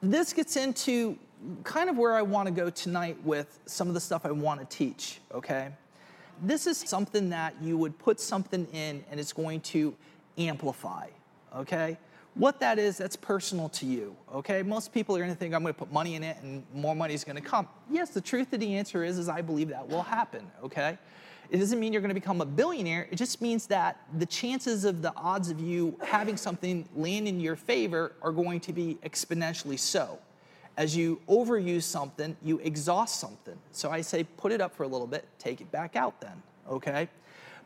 this 0.03 0.33
gets 0.33 0.57
into 0.57 1.19
kind 1.65 1.89
of 1.89 1.97
where 1.97 2.15
I 2.15 2.23
want 2.23 2.47
to 2.47 2.53
go 2.53 2.71
tonight 2.71 3.17
with 3.25 3.59
some 3.67 3.89
of 3.89 3.95
the 3.95 4.01
stuff 4.01 4.27
I 4.27 4.31
want 4.31 4.61
to 4.61 4.77
teach, 4.77 5.21
okay? 5.33 5.71
This 6.43 6.67
is 6.67 6.79
something 6.79 7.31
that 7.31 7.55
you 7.63 7.79
would 7.79 7.99
put 7.99 8.21
something 8.21 8.67
in 8.73 9.05
and 9.11 9.19
it's 9.19 9.33
going 9.33 9.61
to 9.61 9.95
amplify, 10.37 11.07
okay? 11.55 11.97
What 12.37 12.61
that 12.61 12.79
is, 12.79 12.99
that's 12.99 13.17
personal 13.17 13.71
to 13.71 13.87
you, 13.87 14.15
okay? 14.35 14.63
Most 14.63 14.93
people 14.93 15.17
are 15.17 15.21
gonna 15.21 15.35
think 15.35 15.55
I'm 15.55 15.63
gonna 15.63 15.73
put 15.73 15.91
money 15.91 16.17
in 16.17 16.23
it 16.23 16.37
and 16.43 16.63
more 16.75 16.95
money 16.95 17.15
is 17.15 17.25
gonna 17.25 17.41
come. 17.41 17.67
Yes, 17.91 18.11
the 18.11 18.21
truth 18.21 18.53
of 18.53 18.61
the 18.61 18.77
answer 18.77 19.03
is, 19.05 19.17
is 19.17 19.31
I 19.31 19.41
believe 19.41 19.71
that 19.71 19.89
will 19.89 20.03
happen, 20.03 20.51
okay? 20.63 20.99
It 21.49 21.57
doesn't 21.57 21.81
mean 21.81 21.95
you're 21.95 22.03
gonna 22.03 22.13
become 22.13 22.43
a 22.43 22.47
billionaire. 22.47 23.09
It 23.11 23.17
just 23.17 23.41
means 23.41 23.67
that 23.69 24.03
the 24.19 24.27
chances 24.27 24.85
of 24.85 25.01
the 25.01 25.15
odds 25.17 25.49
of 25.49 25.61
you 25.61 25.99
having 26.03 26.37
something 26.37 26.87
land 26.95 27.27
in 27.27 27.41
your 27.41 27.57
favor 27.57 28.13
are 28.21 28.33
going 28.33 28.61
to 28.61 28.73
be 28.75 28.99
exponentially 29.03 29.79
so. 29.79 30.19
As 30.77 30.95
you 30.95 31.23
overuse 31.31 31.85
something, 31.85 32.37
you 32.43 32.59
exhaust 32.59 33.19
something. 33.19 33.57
So 33.73 33.91
I 33.91 34.03
say 34.03 34.25
put 34.25 34.53
it 34.53 34.61
up 34.61 34.77
for 34.77 34.83
a 34.83 34.89
little 34.89 35.07
bit, 35.07 35.27
take 35.39 35.63
it 35.63 35.73
back 35.73 35.97
out 35.97 36.21
then, 36.21 36.43
okay? 36.69 37.09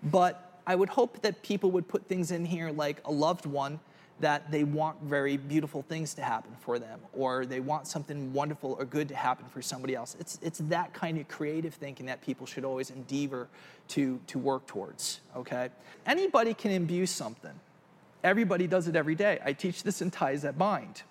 But 0.05 0.61
I 0.65 0.77
would 0.77 0.91
hope 0.91 1.23
that 1.23 1.43
people 1.43 1.73
would 1.73 1.89
put 1.89 2.07
things 2.07 2.31
in 2.31 2.45
here 2.45 2.71
like 2.71 3.01
a 3.05 3.11
loved 3.11 3.47
one 3.47 3.81
that 4.21 4.51
they 4.51 4.65
want 4.65 5.03
very 5.03 5.37
beautiful 5.37 5.83
things 5.83 6.15
to 6.15 6.23
happen 6.23 6.53
for 6.61 6.79
them 6.79 7.01
or 7.13 7.47
they 7.47 7.61
want 7.61 7.87
something 7.87 8.33
wonderful 8.33 8.77
or 8.79 8.85
good 8.85 9.09
to 9.09 9.15
happen 9.15 9.47
for 9.47 9.63
somebody 9.63 9.95
else. 9.95 10.17
It's, 10.21 10.39
it's 10.43 10.59
that 10.69 10.93
kind 10.93 11.19
of 11.19 11.29
creative 11.29 11.75
thinking 11.75 12.07
that 12.07 12.23
people 12.23 12.47
should 12.47 12.65
always 12.65 12.91
endeavor 12.91 13.49
to, 13.89 14.21
to 14.27 14.39
work 14.39 14.67
towards, 14.67 15.21
okay? 15.35 15.71
Anybody 16.07 16.55
can 16.55 16.71
imbue 16.71 17.07
something. 17.07 17.59
Everybody 18.23 18.67
does 18.67 18.87
it 18.87 18.97
every 18.97 19.15
day. 19.15 19.39
I 19.45 19.55
teach 19.55 19.83
this 19.83 20.03
in 20.03 20.11
Ties 20.11 20.43
That 20.43 20.59
Bind 20.59 21.03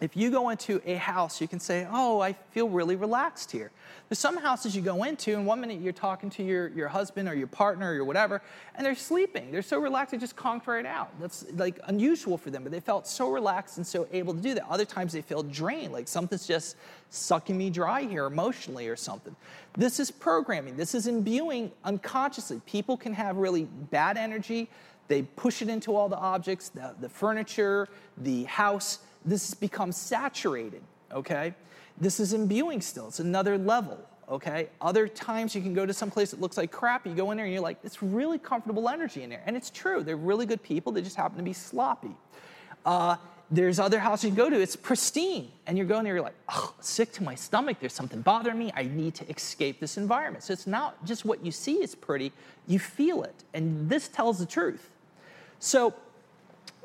if 0.00 0.16
you 0.16 0.30
go 0.30 0.50
into 0.50 0.80
a 0.84 0.96
house, 0.96 1.40
you 1.40 1.48
can 1.48 1.58
say, 1.58 1.86
Oh, 1.90 2.20
I 2.20 2.32
feel 2.32 2.68
really 2.68 2.96
relaxed 2.96 3.50
here. 3.50 3.70
There's 4.08 4.18
some 4.18 4.36
houses 4.36 4.76
you 4.76 4.82
go 4.82 5.02
into, 5.02 5.32
and 5.34 5.46
one 5.46 5.60
minute 5.60 5.80
you're 5.80 5.92
talking 5.92 6.30
to 6.30 6.42
your, 6.42 6.68
your 6.68 6.86
husband 6.86 7.28
or 7.28 7.34
your 7.34 7.46
partner 7.48 7.90
or 7.90 7.94
your 7.94 8.04
whatever, 8.04 8.40
and 8.74 8.86
they're 8.86 8.94
sleeping. 8.94 9.50
They're 9.50 9.62
so 9.62 9.80
relaxed, 9.80 10.12
they 10.12 10.18
just 10.18 10.36
conked 10.36 10.66
right 10.66 10.86
out. 10.86 11.18
That's 11.20 11.46
like 11.54 11.80
unusual 11.84 12.38
for 12.38 12.50
them, 12.50 12.62
but 12.62 12.70
they 12.70 12.80
felt 12.80 13.06
so 13.08 13.30
relaxed 13.30 13.78
and 13.78 13.86
so 13.86 14.06
able 14.12 14.34
to 14.34 14.40
do 14.40 14.54
that. 14.54 14.68
Other 14.68 14.84
times 14.84 15.12
they 15.12 15.22
feel 15.22 15.42
drained, 15.42 15.92
like 15.92 16.08
something's 16.08 16.46
just 16.46 16.76
sucking 17.10 17.56
me 17.56 17.70
dry 17.70 18.02
here 18.02 18.26
emotionally 18.26 18.86
or 18.88 18.96
something. 18.96 19.34
This 19.76 19.98
is 19.98 20.10
programming, 20.10 20.76
this 20.76 20.94
is 20.94 21.06
imbuing 21.06 21.72
unconsciously. 21.84 22.60
People 22.66 22.96
can 22.96 23.12
have 23.14 23.38
really 23.38 23.64
bad 23.64 24.16
energy, 24.16 24.68
they 25.08 25.22
push 25.22 25.62
it 25.62 25.68
into 25.68 25.96
all 25.96 26.08
the 26.08 26.16
objects, 26.16 26.68
the, 26.68 26.94
the 27.00 27.08
furniture, 27.08 27.88
the 28.18 28.44
house 28.44 29.00
this 29.26 29.48
has 29.48 29.54
become 29.54 29.92
saturated, 29.92 30.82
okay? 31.12 31.54
This 31.98 32.20
is 32.20 32.32
imbuing 32.32 32.80
still, 32.80 33.08
it's 33.08 33.20
another 33.20 33.58
level, 33.58 33.98
okay? 34.28 34.68
Other 34.80 35.08
times 35.08 35.54
you 35.54 35.60
can 35.60 35.74
go 35.74 35.84
to 35.84 35.92
some 35.92 36.10
place 36.10 36.30
that 36.30 36.40
looks 36.40 36.56
like 36.56 36.70
crap, 36.70 37.06
you 37.06 37.14
go 37.14 37.30
in 37.32 37.36
there 37.36 37.46
and 37.46 37.52
you're 37.52 37.62
like, 37.62 37.78
it's 37.82 38.02
really 38.02 38.38
comfortable 38.38 38.88
energy 38.88 39.22
in 39.22 39.30
there. 39.30 39.42
And 39.44 39.56
it's 39.56 39.70
true, 39.70 40.02
they're 40.02 40.16
really 40.16 40.46
good 40.46 40.62
people, 40.62 40.92
they 40.92 41.02
just 41.02 41.16
happen 41.16 41.36
to 41.36 41.42
be 41.42 41.52
sloppy. 41.52 42.14
Uh, 42.84 43.16
there's 43.50 43.78
other 43.78 44.00
houses 44.00 44.24
you 44.24 44.30
can 44.30 44.36
go 44.36 44.50
to, 44.50 44.60
it's 44.60 44.76
pristine. 44.76 45.50
And 45.66 45.78
you're 45.78 45.86
going 45.86 46.04
there, 46.04 46.14
you're 46.14 46.22
like, 46.22 46.34
oh, 46.48 46.74
sick 46.80 47.12
to 47.12 47.22
my 47.22 47.34
stomach, 47.34 47.78
there's 47.80 47.92
something 47.92 48.20
bothering 48.20 48.58
me, 48.58 48.72
I 48.74 48.84
need 48.84 49.14
to 49.16 49.28
escape 49.30 49.80
this 49.80 49.96
environment. 49.96 50.44
So 50.44 50.52
it's 50.52 50.66
not 50.66 51.04
just 51.04 51.24
what 51.24 51.44
you 51.44 51.52
see 51.52 51.82
is 51.82 51.94
pretty, 51.94 52.32
you 52.66 52.78
feel 52.78 53.22
it. 53.22 53.44
And 53.54 53.88
this 53.88 54.08
tells 54.08 54.38
the 54.38 54.46
truth. 54.46 54.90
So 55.58 55.94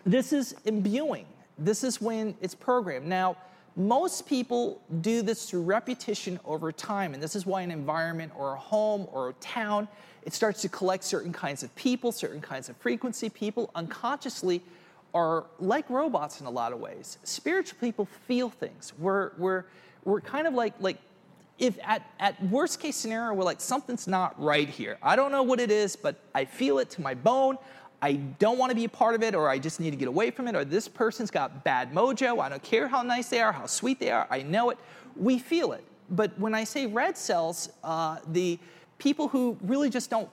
this 0.06 0.34
is 0.34 0.56
imbuing. 0.66 1.26
This 1.62 1.84
is 1.84 2.02
when 2.02 2.36
it's 2.41 2.56
programmed. 2.56 3.06
Now, 3.06 3.38
most 3.76 4.28
people 4.28 4.82
do 5.02 5.21
this 5.21 5.50
through 5.50 5.62
repetition 5.62 6.39
over 6.43 6.71
time, 6.71 7.13
and 7.13 7.21
this 7.21 7.36
is 7.36 7.45
why 7.45 7.62
an 7.62 7.71
environment 7.71 8.34
or 8.36 8.54
a 8.54 8.58
home 8.58 9.08
or 9.12 9.30
a 9.30 9.34
town, 9.34 9.88
it 10.24 10.34
starts 10.34 10.62
to 10.63 10.69
collect 10.69 11.04
certain 11.04 11.32
kinds 11.32 11.63
of 11.63 11.74
people, 11.76 12.12
certain 12.12 12.41
kinds 12.41 12.67
of 12.67 12.76
frequency 12.78 13.30
people 13.30 13.69
unconsciously 13.76 14.62
are 15.13 15.45
like 15.60 15.89
robots 15.89 16.41
in 16.41 16.47
a 16.47 16.50
lot 16.50 16.74
of 16.74 16.80
ways. 16.80 17.17
Spiritual 17.24 17.78
people 17.80 18.06
feel 18.28 18.50
things. 18.50 18.93
We're, 18.97 19.32
we're, 19.38 19.65
we're 20.04 20.21
kind 20.21 20.47
of 20.47 20.54
like, 20.54 20.74
like 20.80 20.97
if 21.60 21.78
at, 21.84 22.06
at 22.19 22.43
worst 22.45 22.80
case 22.80 22.95
scenario, 22.95 23.34
we're 23.36 23.43
like, 23.43 23.62
something's 23.62 24.08
not 24.08 24.41
right 24.41 24.67
here. 24.67 24.97
I 25.02 25.15
don't 25.15 25.32
know 25.32 25.43
what 25.43 25.60
it 25.60 25.69
is, 25.69 25.95
but 25.95 26.15
I 26.34 26.45
feel 26.45 26.80
it 26.80 26.89
to 26.91 27.02
my 27.02 27.13
bone. 27.13 27.58
I 28.02 28.14
don't 28.14 28.58
want 28.58 28.72
to 28.72 28.76
be 28.76 28.86
a 28.86 28.90
part 28.90 29.14
of 29.14 29.22
it, 29.22 29.36
or 29.36 29.48
I 29.48 29.60
just 29.60 29.80
need 29.80 29.92
to 29.92 29.96
get 29.96 30.08
away 30.08 30.32
from 30.32 30.48
it, 30.48 30.56
or 30.56 30.66
this 30.66 30.88
person's 30.88 31.30
got 31.30 31.64
bad 31.64 31.94
mojo. 31.94 32.40
I 32.40 32.50
don't 32.50 32.64
care 32.64 32.88
how 32.88 33.04
nice 33.04 33.30
they 33.30 33.42
are, 33.42 33.52
how 33.52 33.68
sweet 33.68 34.00
they 34.00 34.10
are. 34.10 34.28
I 34.30 34.42
know 34.42 34.72
it. 34.72 34.80
We 35.16 35.38
feel 35.38 35.74
it. 35.74 35.84
But 36.10 36.38
when 36.40 36.56
I 36.56 36.64
say 36.64 36.88
red 36.88 37.18
cells, 37.18 37.70
uh, 37.84 38.18
the 38.28 38.58
people 38.98 39.28
who 39.28 39.58
really 39.62 39.90
just 39.90 40.10
don't 40.10 40.30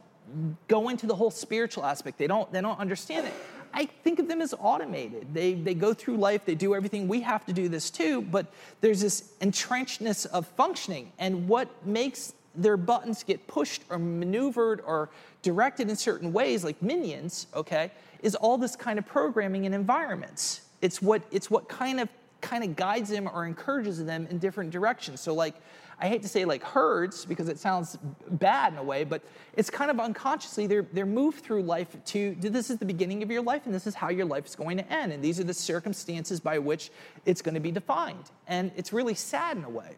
go 0.66 0.88
into 0.88 1.07
the 1.07 1.14
whole 1.14 1.31
spiritual 1.31 1.85
aspect, 1.85 2.18
they 2.18 2.26
don't, 2.26 2.50
they 2.52 2.61
don't 2.61 2.78
understand 2.78 3.26
it. 3.26 3.35
I 3.72 3.85
think 3.85 4.18
of 4.18 4.28
them 4.28 4.40
as 4.40 4.54
automated. 4.59 5.33
They, 5.35 5.54
they 5.54 5.74
go 5.74 5.92
through 5.92 6.16
life, 6.16 6.44
they 6.44 6.54
do 6.54 6.74
everything. 6.74 7.07
We 7.07 7.20
have 7.20 7.44
to 7.46 7.52
do 7.52 7.68
this 7.68 7.90
too, 7.90 8.22
but 8.22 8.46
there's 8.81 9.00
this 9.00 9.33
entrenchedness 9.40 10.26
of 10.26 10.46
functioning. 10.57 11.12
And 11.18 11.46
what 11.48 11.68
makes 11.87 12.33
their 12.59 12.77
buttons 12.77 13.23
get 13.23 13.47
pushed 13.47 13.83
or 13.90 13.99
maneuvered 13.99 14.83
or 14.87 15.11
directed 15.42 15.88
in 15.88 15.97
certain 15.97 16.33
ways, 16.33 16.64
like 16.64 16.83
minions, 16.83 17.47
okay, 17.55 17.90
is 18.23 18.35
all 18.35 18.59
this 18.59 18.77
kind 18.77 18.99
of 18.99 19.07
programming 19.07 19.64
in 19.64 19.73
environments. 19.73 20.62
It's 20.83 21.01
what, 21.01 21.23
it's 21.31 21.51
what 21.51 21.68
kind 21.68 22.01
of 22.01 22.09
kind 22.40 22.62
of 22.62 22.77
guides 22.77 23.11
them 23.11 23.29
or 23.33 23.47
encourages 23.47 24.05
them 24.05 24.27
in 24.31 24.38
different 24.38 24.71
directions. 24.71 25.21
So 25.21 25.35
like 25.35 25.55
I 26.01 26.07
hate 26.07 26.23
to 26.23 26.29
say 26.29 26.44
like 26.44 26.62
herds 26.62 27.25
because 27.25 27.49
it 27.49 27.59
sounds 27.59 27.99
bad 28.31 28.73
in 28.73 28.79
a 28.79 28.83
way, 28.83 29.03
but 29.03 29.23
it's 29.55 29.71
kind 29.71 29.90
of 29.90 29.99
unconsciously 29.99 30.68
they're 30.68 30.87
they're 30.92 31.07
moved 31.07 31.42
through 31.42 31.62
life 31.62 31.97
to 32.07 32.37
this 32.38 32.71
is 32.71 32.79
the 32.79 32.85
beginning 32.85 33.23
of 33.23 33.31
your 33.31 33.42
life 33.42 33.66
and 33.66 33.75
this 33.75 33.87
is 33.87 33.94
how 33.94 34.09
your 34.09 34.27
life 34.27 34.47
is 34.47 34.55
going 34.55 34.77
to 34.77 34.92
end 34.92 35.12
and 35.12 35.23
these 35.23 35.40
are 35.40 35.44
the 35.44 35.55
circumstances 35.55 36.38
by 36.38 36.59
which 36.59 36.90
it's 37.27 37.42
going 37.42 37.55
to 37.55 37.61
be 37.61 37.73
defined. 37.73 38.31
And 38.47 38.71
it's 38.77 38.92
really 38.92 39.14
sad 39.14 39.57
in 39.57 39.64
a 39.64 39.71
way. 39.71 39.97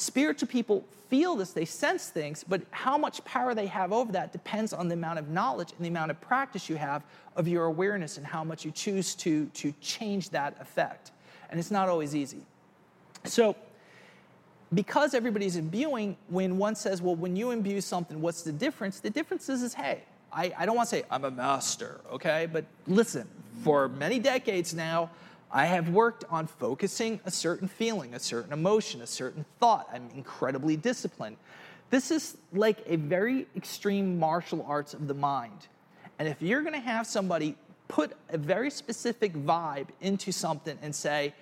Spiritual 0.00 0.46
people 0.46 0.84
feel 1.08 1.34
this, 1.34 1.50
they 1.50 1.64
sense 1.64 2.08
things, 2.08 2.44
but 2.46 2.62
how 2.70 2.96
much 2.96 3.24
power 3.24 3.52
they 3.52 3.66
have 3.66 3.92
over 3.92 4.12
that 4.12 4.30
depends 4.30 4.72
on 4.72 4.86
the 4.86 4.94
amount 4.94 5.18
of 5.18 5.28
knowledge 5.28 5.72
and 5.76 5.84
the 5.84 5.88
amount 5.88 6.12
of 6.12 6.20
practice 6.20 6.68
you 6.68 6.76
have 6.76 7.02
of 7.34 7.48
your 7.48 7.64
awareness 7.64 8.16
and 8.16 8.24
how 8.24 8.44
much 8.44 8.64
you 8.64 8.70
choose 8.70 9.16
to, 9.16 9.46
to 9.46 9.74
change 9.80 10.30
that 10.30 10.56
effect. 10.60 11.10
And 11.50 11.58
it's 11.58 11.72
not 11.72 11.88
always 11.88 12.14
easy. 12.14 12.42
So, 13.24 13.56
because 14.72 15.14
everybody's 15.14 15.56
imbuing, 15.56 16.16
when 16.28 16.58
one 16.58 16.76
says, 16.76 17.02
well, 17.02 17.16
when 17.16 17.34
you 17.34 17.50
imbue 17.50 17.80
something, 17.80 18.20
what's 18.20 18.42
the 18.42 18.52
difference? 18.52 19.00
The 19.00 19.10
difference 19.10 19.48
is, 19.48 19.64
is 19.64 19.74
hey, 19.74 20.04
I, 20.32 20.52
I 20.56 20.64
don't 20.64 20.76
want 20.76 20.90
to 20.90 20.94
say 20.94 21.02
I'm 21.10 21.24
a 21.24 21.30
master, 21.32 22.02
okay? 22.12 22.46
But 22.46 22.66
listen, 22.86 23.26
for 23.64 23.88
many 23.88 24.20
decades 24.20 24.74
now, 24.74 25.10
I 25.50 25.66
have 25.66 25.88
worked 25.88 26.24
on 26.28 26.46
focusing 26.46 27.20
a 27.24 27.30
certain 27.30 27.68
feeling, 27.68 28.14
a 28.14 28.18
certain 28.18 28.52
emotion, 28.52 29.00
a 29.00 29.06
certain 29.06 29.44
thought. 29.60 29.88
I'm 29.92 30.10
incredibly 30.14 30.76
disciplined. 30.76 31.36
This 31.90 32.10
is 32.10 32.36
like 32.52 32.78
a 32.86 32.96
very 32.96 33.46
extreme 33.56 34.18
martial 34.18 34.64
arts 34.68 34.92
of 34.92 35.08
the 35.08 35.14
mind. 35.14 35.68
And 36.18 36.28
if 36.28 36.42
you're 36.42 36.62
gonna 36.62 36.80
have 36.80 37.06
somebody 37.06 37.56
put 37.88 38.12
a 38.28 38.36
very 38.36 38.70
specific 38.70 39.32
vibe 39.32 39.86
into 40.02 40.32
something 40.32 40.78
and 40.82 40.94
say, 40.94 41.32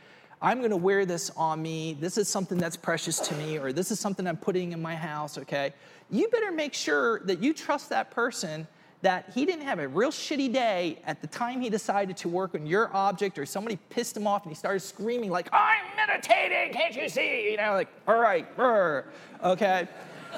I'm 0.40 0.62
gonna 0.62 0.77
wear 0.77 1.05
this 1.05 1.31
on 1.31 1.62
me, 1.62 1.97
this 1.99 2.16
is 2.16 2.29
something 2.29 2.59
that's 2.59 2.77
precious 2.77 3.19
to 3.21 3.35
me, 3.35 3.59
or 3.59 3.73
this 3.73 3.90
is 3.90 3.99
something 3.99 4.27
I'm 4.27 4.37
putting 4.37 4.73
in 4.73 4.81
my 4.81 4.95
house, 4.95 5.38
okay? 5.38 5.73
You 6.11 6.29
better 6.29 6.53
make 6.53 6.75
sure 6.75 7.21
that 7.21 7.42
you 7.42 7.53
trust 7.53 7.88
that 7.88 8.12
person 8.12 8.69
that 9.07 9.31
he 9.33 9.47
didn't 9.47 9.62
have 9.62 9.79
a 9.79 9.87
real 9.87 10.11
shitty 10.11 10.53
day 10.53 10.99
at 11.07 11.21
the 11.21 11.29
time 11.29 11.61
he 11.61 11.71
decided 11.71 12.16
to 12.16 12.29
work 12.29 12.57
on 12.57 12.66
your 12.66 12.90
object 12.92 13.38
or 13.38 13.47
somebody 13.47 13.79
pissed 13.88 14.16
him 14.16 14.27
off 14.27 14.42
and 14.42 14.51
he 14.51 14.57
started 14.57 14.81
screaming 14.81 15.31
like 15.31 15.49
i'm 15.53 15.85
meditating 15.97 16.73
can't 16.73 16.97
you 16.97 17.09
see 17.09 17.49
you 17.49 17.57
know 17.57 17.71
like 17.75 17.87
all 18.09 18.19
right 18.19 18.57
brr. 18.57 19.05
okay 19.45 19.87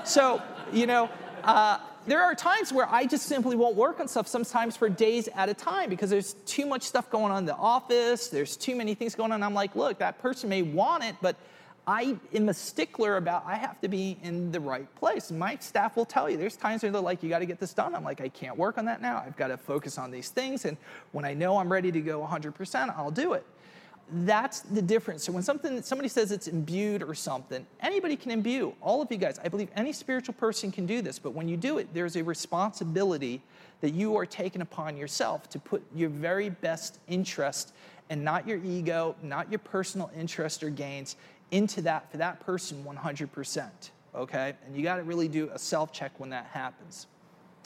so 0.04 0.42
you 0.70 0.86
know 0.86 1.08
uh, 1.44 1.78
there 2.06 2.22
are 2.22 2.34
times 2.34 2.70
where 2.70 2.86
I 2.90 3.06
just 3.06 3.24
simply 3.24 3.56
won't 3.56 3.76
work 3.76 4.00
on 4.00 4.08
stuff, 4.08 4.26
sometimes 4.26 4.76
for 4.76 4.88
days 4.88 5.28
at 5.34 5.48
a 5.48 5.54
time, 5.54 5.88
because 5.88 6.10
there's 6.10 6.34
too 6.44 6.66
much 6.66 6.82
stuff 6.82 7.10
going 7.10 7.30
on 7.30 7.38
in 7.38 7.46
the 7.46 7.54
office, 7.54 8.28
there's 8.28 8.56
too 8.56 8.74
many 8.74 8.94
things 8.94 9.14
going 9.14 9.30
on. 9.30 9.42
I'm 9.42 9.54
like, 9.54 9.76
look, 9.76 9.98
that 9.98 10.18
person 10.20 10.48
may 10.48 10.62
want 10.62 11.04
it, 11.04 11.14
but 11.22 11.36
I 11.88 12.18
am 12.34 12.50
a 12.50 12.54
stickler 12.54 13.16
about 13.16 13.44
I 13.46 13.54
have 13.54 13.80
to 13.80 13.88
be 13.88 14.18
in 14.22 14.52
the 14.52 14.60
right 14.60 14.94
place. 14.96 15.30
My 15.30 15.56
staff 15.56 15.96
will 15.96 16.04
tell 16.04 16.28
you 16.28 16.36
there's 16.36 16.54
times 16.54 16.82
where 16.82 16.92
they're 16.92 17.00
like, 17.00 17.22
you 17.22 17.30
got 17.30 17.38
to 17.38 17.46
get 17.46 17.58
this 17.58 17.72
done. 17.72 17.94
I'm 17.94 18.04
like, 18.04 18.20
I 18.20 18.28
can't 18.28 18.58
work 18.58 18.76
on 18.76 18.84
that 18.84 19.00
now. 19.00 19.24
I've 19.26 19.38
got 19.38 19.48
to 19.48 19.56
focus 19.56 19.96
on 19.96 20.10
these 20.10 20.28
things. 20.28 20.66
And 20.66 20.76
when 21.12 21.24
I 21.24 21.32
know 21.32 21.56
I'm 21.56 21.72
ready 21.72 21.90
to 21.90 22.00
go 22.02 22.20
100%, 22.20 22.94
I'll 22.94 23.10
do 23.10 23.32
it. 23.32 23.46
That's 24.12 24.60
the 24.60 24.82
difference. 24.82 25.24
So 25.24 25.32
when 25.32 25.42
something 25.42 25.80
somebody 25.80 26.10
says 26.10 26.30
it's 26.30 26.46
imbued 26.46 27.02
or 27.02 27.14
something, 27.14 27.66
anybody 27.80 28.16
can 28.16 28.32
imbue. 28.32 28.74
All 28.82 29.00
of 29.00 29.10
you 29.10 29.16
guys, 29.16 29.40
I 29.42 29.48
believe 29.48 29.70
any 29.74 29.94
spiritual 29.94 30.34
person 30.34 30.70
can 30.70 30.84
do 30.84 31.00
this. 31.00 31.18
But 31.18 31.32
when 31.32 31.48
you 31.48 31.56
do 31.56 31.78
it, 31.78 31.94
there's 31.94 32.16
a 32.16 32.22
responsibility 32.22 33.40
that 33.80 33.94
you 33.94 34.14
are 34.18 34.26
taking 34.26 34.60
upon 34.60 34.98
yourself 34.98 35.48
to 35.50 35.58
put 35.58 35.82
your 35.94 36.10
very 36.10 36.50
best 36.50 36.98
interest 37.08 37.72
and 38.10 38.22
not 38.22 38.46
your 38.46 38.58
ego, 38.64 39.14
not 39.22 39.50
your 39.50 39.58
personal 39.58 40.10
interest 40.14 40.62
or 40.62 40.70
gains 40.70 41.16
into 41.50 41.82
that 41.82 42.10
for 42.10 42.16
that 42.18 42.40
person 42.40 42.84
100%. 42.84 43.70
Okay? 44.14 44.54
And 44.66 44.76
you 44.76 44.82
got 44.82 44.96
to 44.96 45.02
really 45.02 45.28
do 45.28 45.50
a 45.52 45.58
self 45.58 45.92
check 45.92 46.12
when 46.18 46.30
that 46.30 46.46
happens. 46.46 47.06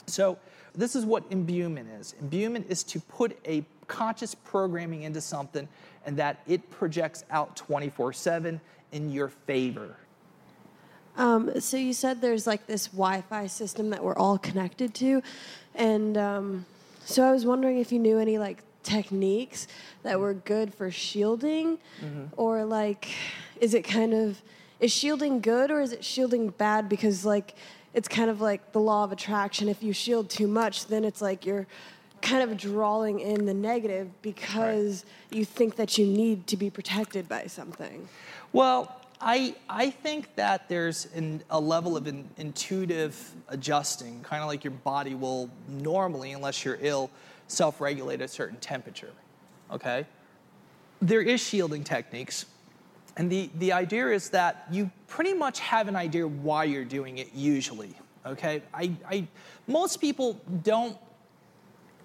So, 0.06 0.38
this 0.74 0.96
is 0.96 1.04
what 1.04 1.24
imbuement 1.30 1.88
is. 2.00 2.14
Imbuement 2.18 2.66
is 2.68 2.82
to 2.84 3.00
put 3.00 3.38
a 3.46 3.62
conscious 3.88 4.34
programming 4.34 5.02
into 5.02 5.20
something 5.20 5.68
and 6.06 6.16
that 6.16 6.40
it 6.46 6.70
projects 6.70 7.24
out 7.30 7.56
24 7.56 8.12
7 8.14 8.60
in 8.92 9.10
your 9.10 9.28
favor. 9.28 9.96
Um, 11.16 11.60
so 11.60 11.76
you 11.76 11.92
said 11.92 12.22
there's 12.22 12.46
like 12.46 12.66
this 12.66 12.86
Wi-Fi 12.88 13.46
system 13.46 13.90
that 13.90 14.02
we're 14.02 14.16
all 14.16 14.38
connected 14.38 14.94
to, 14.94 15.22
and 15.74 16.16
um, 16.16 16.66
so 17.04 17.22
I 17.22 17.32
was 17.32 17.44
wondering 17.44 17.78
if 17.78 17.92
you 17.92 17.98
knew 17.98 18.18
any 18.18 18.38
like 18.38 18.62
techniques 18.82 19.66
that 20.02 20.18
were 20.18 20.34
good 20.34 20.74
for 20.74 20.90
shielding, 20.90 21.78
mm-hmm. 22.00 22.24
or 22.36 22.64
like, 22.64 23.08
is 23.60 23.74
it 23.74 23.82
kind 23.82 24.14
of 24.14 24.40
is 24.80 24.92
shielding 24.92 25.40
good 25.40 25.70
or 25.70 25.80
is 25.80 25.92
it 25.92 26.04
shielding 26.04 26.48
bad? 26.50 26.88
Because 26.88 27.24
like, 27.24 27.54
it's 27.94 28.08
kind 28.08 28.30
of 28.30 28.40
like 28.40 28.72
the 28.72 28.80
law 28.80 29.04
of 29.04 29.12
attraction. 29.12 29.68
If 29.68 29.82
you 29.82 29.92
shield 29.92 30.28
too 30.30 30.48
much, 30.48 30.86
then 30.86 31.04
it's 31.04 31.22
like 31.22 31.46
you're 31.46 31.66
kind 32.22 32.48
of 32.48 32.56
drawing 32.56 33.20
in 33.20 33.46
the 33.46 33.54
negative 33.54 34.08
because 34.22 35.04
right. 35.04 35.38
you 35.38 35.44
think 35.44 35.76
that 35.76 35.98
you 35.98 36.06
need 36.06 36.46
to 36.46 36.56
be 36.56 36.70
protected 36.70 37.28
by 37.28 37.46
something. 37.46 38.08
Well, 38.52 38.96
I, 39.20 39.54
I 39.68 39.90
think 39.90 40.34
that 40.34 40.68
there's 40.68 41.06
an, 41.14 41.42
a 41.50 41.60
level 41.60 41.96
of 41.96 42.08
in, 42.08 42.28
intuitive 42.38 43.32
adjusting, 43.48 44.20
kind 44.22 44.42
of 44.42 44.48
like 44.48 44.64
your 44.64 44.72
body 44.72 45.14
will 45.14 45.48
normally, 45.68 46.32
unless 46.32 46.64
you're 46.64 46.78
ill, 46.80 47.10
self 47.52 47.80
regulate 47.80 48.20
at 48.20 48.22
a 48.22 48.28
certain 48.28 48.58
temperature. 48.58 49.12
Okay? 49.70 50.06
There 51.00 51.22
is 51.22 51.40
shielding 51.40 51.84
techniques. 51.84 52.46
And 53.16 53.30
the, 53.30 53.50
the 53.58 53.72
idea 53.72 54.08
is 54.08 54.30
that 54.30 54.66
you 54.70 54.90
pretty 55.06 55.34
much 55.34 55.60
have 55.60 55.88
an 55.88 55.96
idea 55.96 56.26
why 56.26 56.64
you're 56.64 56.84
doing 56.84 57.18
it 57.18 57.34
usually. 57.34 57.94
Okay? 58.24 58.62
I, 58.72 58.92
I, 59.08 59.26
most 59.66 60.00
people 60.00 60.40
don't 60.62 60.96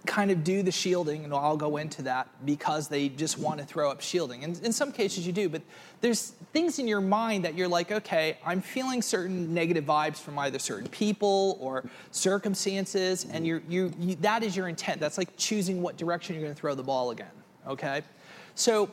kind 0.07 0.31
of 0.31 0.43
do 0.43 0.63
the 0.63 0.71
shielding, 0.71 1.23
and 1.25 1.33
I'll 1.33 1.57
go 1.57 1.77
into 1.77 2.01
that 2.03 2.27
because 2.45 2.87
they 2.87 3.09
just 3.09 3.37
want 3.37 3.59
to 3.59 3.65
throw 3.65 3.91
up 3.91 4.01
shielding. 4.01 4.43
And 4.43 4.59
in 4.63 4.71
some 4.71 4.91
cases 4.91 5.27
you 5.27 5.33
do, 5.33 5.49
but 5.49 5.61
there's 6.01 6.29
things 6.53 6.79
in 6.79 6.87
your 6.87 7.01
mind 7.01 7.45
that 7.45 7.55
you're 7.55 7.67
like, 7.67 7.91
okay, 7.91 8.37
I'm 8.45 8.61
feeling 8.61 9.01
certain 9.01 9.53
negative 9.53 9.83
vibes 9.83 10.17
from 10.17 10.39
either 10.39 10.57
certain 10.57 10.87
people 10.89 11.57
or 11.59 11.83
circumstances, 12.11 13.27
and 13.31 13.45
you're, 13.45 13.61
you, 13.67 13.91
you 13.99 14.15
that 14.15 14.41
is 14.41 14.55
your 14.55 14.67
intent. 14.67 14.99
That's 14.99 15.17
like 15.17 15.35
choosing 15.37 15.81
what 15.81 15.97
direction 15.97 16.35
you're 16.35 16.43
going 16.43 16.55
to 16.55 16.59
throw 16.59 16.73
the 16.73 16.83
ball 16.83 17.11
again, 17.11 17.27
okay? 17.67 18.01
So 18.55 18.89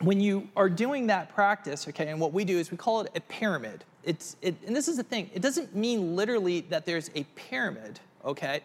when 0.00 0.20
you 0.20 0.48
are 0.56 0.68
doing 0.68 1.06
that 1.08 1.34
practice, 1.34 1.88
okay, 1.88 2.08
and 2.08 2.20
what 2.20 2.32
we 2.32 2.44
do 2.44 2.58
is 2.58 2.70
we 2.70 2.76
call 2.76 3.00
it 3.00 3.10
a 3.16 3.20
pyramid. 3.22 3.84
It's, 4.04 4.36
it, 4.42 4.54
and 4.66 4.76
this 4.76 4.86
is 4.86 4.98
the 4.98 5.02
thing, 5.02 5.30
it 5.34 5.42
doesn't 5.42 5.74
mean 5.74 6.14
literally 6.14 6.60
that 6.68 6.84
there's 6.84 7.10
a 7.14 7.24
pyramid, 7.34 7.98
okay? 8.24 8.60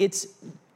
It's 0.00 0.26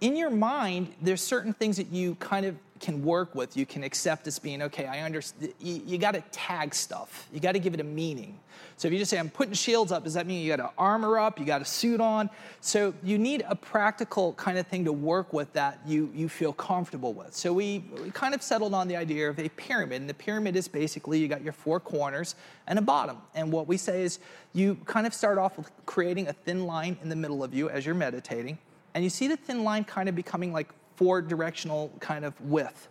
in 0.00 0.16
your 0.16 0.28
mind, 0.28 0.92
there's 1.00 1.22
certain 1.22 1.54
things 1.54 1.78
that 1.78 1.90
you 1.90 2.14
kind 2.16 2.44
of 2.44 2.56
can 2.78 3.02
work 3.02 3.34
with, 3.34 3.56
you 3.56 3.64
can 3.64 3.82
accept 3.82 4.26
as 4.26 4.38
being 4.38 4.60
okay. 4.60 4.84
I 4.84 5.00
understand. 5.00 5.54
You, 5.58 5.80
you 5.86 5.96
got 5.96 6.12
to 6.12 6.20
tag 6.30 6.74
stuff. 6.74 7.26
You 7.32 7.40
got 7.40 7.52
to 7.52 7.58
give 7.58 7.72
it 7.72 7.80
a 7.80 7.84
meaning. 7.84 8.38
So 8.76 8.86
if 8.86 8.92
you 8.92 8.98
just 8.98 9.10
say 9.10 9.18
I'm 9.18 9.30
putting 9.30 9.54
shields 9.54 9.92
up, 9.92 10.04
does 10.04 10.12
that 10.12 10.26
mean 10.26 10.42
you 10.42 10.54
got 10.54 10.62
to 10.62 10.70
armor 10.76 11.18
up? 11.18 11.38
You 11.38 11.46
got 11.46 11.62
a 11.62 11.64
suit 11.64 12.02
on? 12.02 12.28
So 12.60 12.92
you 13.02 13.16
need 13.16 13.46
a 13.48 13.56
practical 13.56 14.34
kind 14.34 14.58
of 14.58 14.66
thing 14.66 14.84
to 14.84 14.92
work 14.92 15.32
with 15.32 15.50
that 15.54 15.80
you 15.86 16.10
you 16.14 16.28
feel 16.28 16.52
comfortable 16.52 17.14
with. 17.14 17.34
So 17.34 17.54
we, 17.54 17.84
we 18.02 18.10
kind 18.10 18.34
of 18.34 18.42
settled 18.42 18.74
on 18.74 18.88
the 18.88 18.96
idea 18.96 19.30
of 19.30 19.38
a 19.38 19.48
pyramid, 19.48 20.02
and 20.02 20.10
the 20.10 20.14
pyramid 20.14 20.54
is 20.54 20.68
basically 20.68 21.18
you 21.18 21.28
got 21.28 21.42
your 21.42 21.54
four 21.54 21.80
corners 21.80 22.34
and 22.66 22.78
a 22.78 22.82
bottom. 22.82 23.16
And 23.34 23.50
what 23.50 23.66
we 23.66 23.78
say 23.78 24.02
is 24.02 24.18
you 24.52 24.74
kind 24.84 25.06
of 25.06 25.14
start 25.14 25.38
off 25.38 25.56
with 25.56 25.70
creating 25.86 26.28
a 26.28 26.34
thin 26.34 26.66
line 26.66 26.98
in 27.02 27.08
the 27.08 27.16
middle 27.16 27.42
of 27.42 27.54
you 27.54 27.70
as 27.70 27.86
you're 27.86 27.94
meditating 27.94 28.58
and 28.94 29.02
you 29.02 29.10
see 29.10 29.28
the 29.28 29.36
thin 29.36 29.64
line 29.64 29.84
kind 29.84 30.08
of 30.08 30.14
becoming 30.14 30.52
like 30.52 30.68
four 30.96 31.20
directional 31.20 31.92
kind 32.00 32.24
of 32.24 32.40
width. 32.40 32.88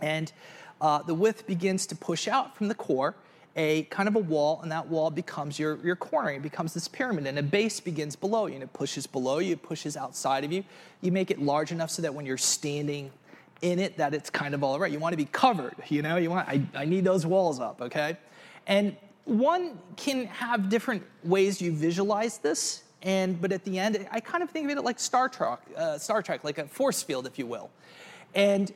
And 0.00 0.32
uh, 0.80 1.02
the 1.02 1.14
width 1.14 1.46
begins 1.46 1.86
to 1.86 1.96
push 1.96 2.28
out 2.28 2.56
from 2.56 2.68
the 2.68 2.74
core, 2.74 3.14
a 3.56 3.84
kind 3.84 4.08
of 4.08 4.16
a 4.16 4.18
wall, 4.18 4.60
and 4.62 4.72
that 4.72 4.88
wall 4.88 5.10
becomes 5.10 5.58
your, 5.58 5.78
your 5.84 5.96
cornering. 5.96 6.36
It 6.36 6.42
becomes 6.42 6.74
this 6.74 6.88
pyramid, 6.88 7.26
and 7.26 7.38
a 7.38 7.42
base 7.42 7.80
begins 7.80 8.16
below 8.16 8.46
you, 8.46 8.54
and 8.54 8.62
it 8.62 8.72
pushes 8.72 9.06
below 9.06 9.38
you, 9.38 9.52
it 9.52 9.62
pushes 9.62 9.96
outside 9.96 10.44
of 10.44 10.52
you. 10.52 10.64
You 11.00 11.12
make 11.12 11.30
it 11.30 11.40
large 11.40 11.72
enough 11.72 11.90
so 11.90 12.02
that 12.02 12.14
when 12.14 12.26
you're 12.26 12.38
standing 12.38 13.10
in 13.62 13.78
it, 13.78 13.96
that 13.96 14.12
it's 14.12 14.28
kind 14.28 14.54
of 14.54 14.64
all 14.64 14.78
right. 14.78 14.90
You 14.90 14.98
want 14.98 15.12
to 15.12 15.16
be 15.16 15.26
covered, 15.26 15.76
you 15.88 16.02
know. 16.02 16.16
You 16.16 16.30
want 16.30 16.48
I, 16.48 16.62
I 16.74 16.84
need 16.84 17.04
those 17.04 17.24
walls 17.24 17.60
up, 17.60 17.80
okay? 17.80 18.16
And 18.66 18.96
one 19.24 19.78
can 19.96 20.26
have 20.26 20.68
different 20.68 21.04
ways 21.22 21.62
you 21.62 21.72
visualize 21.72 22.38
this. 22.38 22.82
And 23.02 23.40
but 23.40 23.52
at 23.52 23.64
the 23.64 23.78
end, 23.78 24.06
I 24.10 24.20
kind 24.20 24.42
of 24.42 24.50
think 24.50 24.70
of 24.70 24.76
it 24.76 24.84
like 24.84 25.00
Star 25.00 25.28
Trek, 25.28 25.60
uh, 25.76 25.98
Star 25.98 26.22
Trek, 26.22 26.44
like 26.44 26.58
a 26.58 26.66
force 26.66 27.02
field, 27.02 27.26
if 27.26 27.38
you 27.38 27.46
will. 27.46 27.70
And 28.34 28.72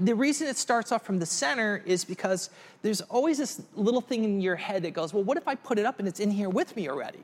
the 0.00 0.14
reason 0.14 0.46
it 0.46 0.56
starts 0.56 0.92
off 0.92 1.04
from 1.04 1.18
the 1.18 1.26
center 1.26 1.82
is 1.84 2.04
because 2.04 2.50
there's 2.82 3.00
always 3.02 3.38
this 3.38 3.60
little 3.74 4.00
thing 4.00 4.24
in 4.24 4.40
your 4.40 4.56
head 4.56 4.82
that 4.84 4.92
goes, 4.92 5.12
well, 5.12 5.24
what 5.24 5.36
if 5.36 5.46
I 5.46 5.54
put 5.54 5.78
it 5.78 5.84
up 5.84 5.98
and 5.98 6.08
it's 6.08 6.20
in 6.20 6.30
here 6.30 6.48
with 6.48 6.76
me 6.76 6.88
already? 6.88 7.18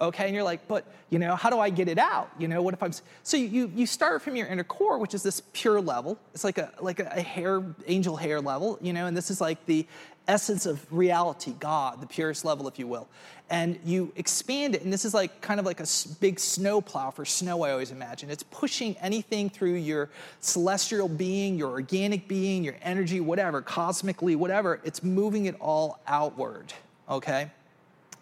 Okay, 0.00 0.26
and 0.26 0.34
you're 0.34 0.44
like, 0.44 0.66
but 0.66 0.84
you 1.10 1.20
know, 1.20 1.36
how 1.36 1.50
do 1.50 1.60
I 1.60 1.70
get 1.70 1.86
it 1.86 1.98
out? 1.98 2.28
You 2.38 2.48
know, 2.48 2.60
what 2.62 2.74
if 2.74 2.82
I'm 2.82 2.92
so 3.22 3.36
you 3.36 3.70
you 3.76 3.86
start 3.86 4.22
from 4.22 4.34
your 4.34 4.48
inner 4.48 4.64
core, 4.64 4.98
which 4.98 5.14
is 5.14 5.22
this 5.22 5.40
pure 5.52 5.80
level. 5.80 6.18
It's 6.34 6.42
like 6.42 6.58
a 6.58 6.72
like 6.80 6.98
a 6.98 7.22
hair 7.22 7.62
angel 7.86 8.16
hair 8.16 8.40
level, 8.40 8.76
you 8.82 8.92
know, 8.92 9.06
and 9.06 9.16
this 9.16 9.30
is 9.30 9.40
like 9.40 9.64
the 9.66 9.86
essence 10.26 10.66
of 10.66 10.86
reality, 10.92 11.54
God, 11.58 12.00
the 12.00 12.06
purest 12.06 12.44
level, 12.44 12.66
if 12.68 12.78
you 12.78 12.86
will. 12.86 13.08
And 13.50 13.78
you 13.84 14.10
expand 14.16 14.74
it, 14.74 14.82
and 14.82 14.92
this 14.92 15.04
is 15.04 15.12
like 15.12 15.40
kind 15.42 15.60
of 15.60 15.66
like 15.66 15.80
a 15.80 15.86
big 16.20 16.40
snow 16.40 16.80
plow 16.80 17.10
for 17.10 17.24
snow, 17.24 17.62
I 17.62 17.72
always 17.72 17.90
imagine. 17.90 18.30
It's 18.30 18.42
pushing 18.44 18.96
anything 18.98 19.50
through 19.50 19.74
your 19.74 20.08
celestial 20.40 21.08
being, 21.08 21.58
your 21.58 21.70
organic 21.70 22.26
being, 22.26 22.64
your 22.64 22.76
energy, 22.80 23.20
whatever, 23.20 23.60
cosmically, 23.60 24.34
whatever, 24.34 24.80
it's 24.82 25.02
moving 25.02 25.44
it 25.44 25.56
all 25.60 26.00
outward, 26.06 26.72
okay? 27.08 27.50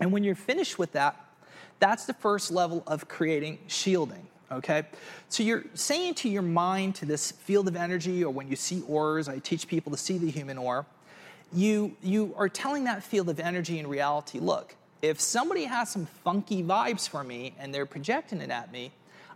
And 0.00 0.10
when 0.10 0.24
you're 0.24 0.34
finished 0.34 0.78
with 0.78 0.92
that, 0.92 1.18
that's 1.78 2.04
the 2.04 2.14
first 2.14 2.50
level 2.50 2.82
of 2.86 3.08
creating 3.08 3.58
shielding 3.68 4.26
okay? 4.52 4.84
So 5.28 5.42
you're 5.42 5.64
saying 5.74 6.14
to 6.16 6.28
your 6.28 6.42
mind, 6.42 6.94
to 6.96 7.06
this 7.06 7.30
field 7.30 7.68
of 7.68 7.76
energy, 7.76 8.22
or 8.22 8.30
when 8.30 8.48
you 8.48 8.56
see 8.56 8.82
auras, 8.86 9.28
I 9.28 9.38
teach 9.38 9.66
people 9.66 9.90
to 9.92 9.98
see 9.98 10.18
the 10.18 10.30
human 10.30 10.58
aura, 10.58 10.84
you, 11.52 11.96
you 12.02 12.34
are 12.36 12.48
telling 12.48 12.84
that 12.84 13.02
field 13.02 13.28
of 13.28 13.38
energy 13.40 13.78
and 13.78 13.88
reality 13.88 14.38
look, 14.38 14.74
if 15.02 15.20
somebody 15.20 15.64
has 15.64 15.90
some 15.90 16.06
funky 16.24 16.62
vibes 16.62 17.08
for 17.08 17.24
me 17.24 17.54
and 17.58 17.74
they're 17.74 17.86
projecting 17.86 18.40
it 18.40 18.50
at 18.50 18.72
me, 18.72 18.92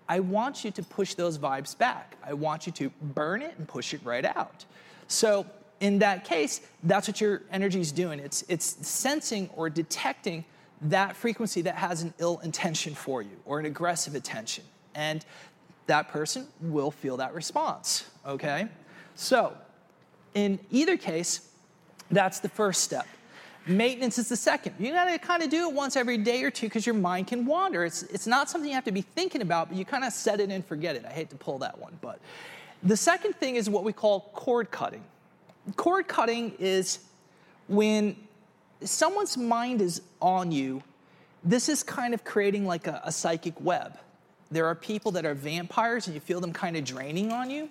I 0.08 0.20
want 0.20 0.64
you 0.64 0.70
to 0.70 0.82
push 0.82 1.14
those 1.14 1.38
vibes 1.38 1.76
back. 1.76 2.16
I 2.24 2.32
want 2.32 2.66
you 2.66 2.72
to 2.74 2.90
burn 3.02 3.42
it 3.42 3.54
and 3.58 3.66
push 3.66 3.92
it 3.92 4.00
right 4.04 4.24
out. 4.24 4.64
So, 5.08 5.46
in 5.80 5.98
that 5.98 6.24
case, 6.24 6.62
that's 6.84 7.06
what 7.06 7.20
your 7.20 7.42
energy 7.52 7.80
is 7.80 7.92
doing. 7.92 8.18
It's, 8.18 8.44
it's 8.48 8.86
sensing 8.86 9.50
or 9.54 9.68
detecting 9.68 10.44
that 10.82 11.16
frequency 11.16 11.60
that 11.62 11.74
has 11.74 12.02
an 12.02 12.14
ill 12.18 12.40
intention 12.42 12.94
for 12.94 13.20
you 13.20 13.36
or 13.44 13.58
an 13.58 13.66
aggressive 13.66 14.14
intention. 14.14 14.64
And 14.94 15.24
that 15.86 16.08
person 16.08 16.46
will 16.60 16.90
feel 16.90 17.18
that 17.18 17.34
response, 17.34 18.08
okay? 18.24 18.68
So, 19.16 19.52
in 20.34 20.58
either 20.70 20.96
case, 20.96 21.48
that's 22.10 22.40
the 22.40 22.48
first 22.48 22.82
step. 22.82 23.06
Maintenance 23.66 24.18
is 24.18 24.28
the 24.28 24.36
second. 24.36 24.76
You 24.78 24.92
gotta 24.92 25.18
kind 25.18 25.42
of 25.42 25.50
do 25.50 25.68
it 25.68 25.74
once 25.74 25.96
every 25.96 26.18
day 26.18 26.44
or 26.44 26.50
two 26.50 26.66
because 26.66 26.86
your 26.86 26.94
mind 26.94 27.26
can 27.26 27.46
wander. 27.46 27.84
It's, 27.84 28.04
it's 28.04 28.26
not 28.26 28.48
something 28.48 28.68
you 28.68 28.76
have 28.76 28.84
to 28.84 28.92
be 28.92 29.02
thinking 29.02 29.42
about, 29.42 29.68
but 29.68 29.76
you 29.76 29.84
kind 29.84 30.04
of 30.04 30.12
set 30.12 30.38
it 30.40 30.50
and 30.50 30.64
forget 30.64 30.94
it. 30.94 31.04
I 31.04 31.10
hate 31.10 31.30
to 31.30 31.36
pull 31.36 31.58
that 31.58 31.78
one, 31.78 31.98
but 32.00 32.20
the 32.82 32.96
second 32.96 33.34
thing 33.34 33.56
is 33.56 33.68
what 33.68 33.82
we 33.82 33.92
call 33.92 34.30
cord 34.34 34.70
cutting. 34.70 35.02
Cord 35.74 36.06
cutting 36.06 36.52
is 36.60 37.00
when 37.66 38.14
someone's 38.84 39.36
mind 39.36 39.80
is 39.80 40.00
on 40.20 40.52
you, 40.52 40.82
this 41.42 41.68
is 41.68 41.82
kind 41.82 42.14
of 42.14 42.22
creating 42.22 42.66
like 42.66 42.86
a, 42.86 43.00
a 43.04 43.10
psychic 43.10 43.54
web. 43.60 43.98
there 44.50 44.66
are 44.66 44.76
people 44.76 45.10
that 45.10 45.26
are 45.26 45.34
vampires 45.34 46.06
and 46.06 46.14
you 46.14 46.20
feel 46.20 46.40
them 46.40 46.52
kind 46.52 46.76
of 46.76 46.84
draining 46.84 47.32
on 47.32 47.50
you 47.50 47.68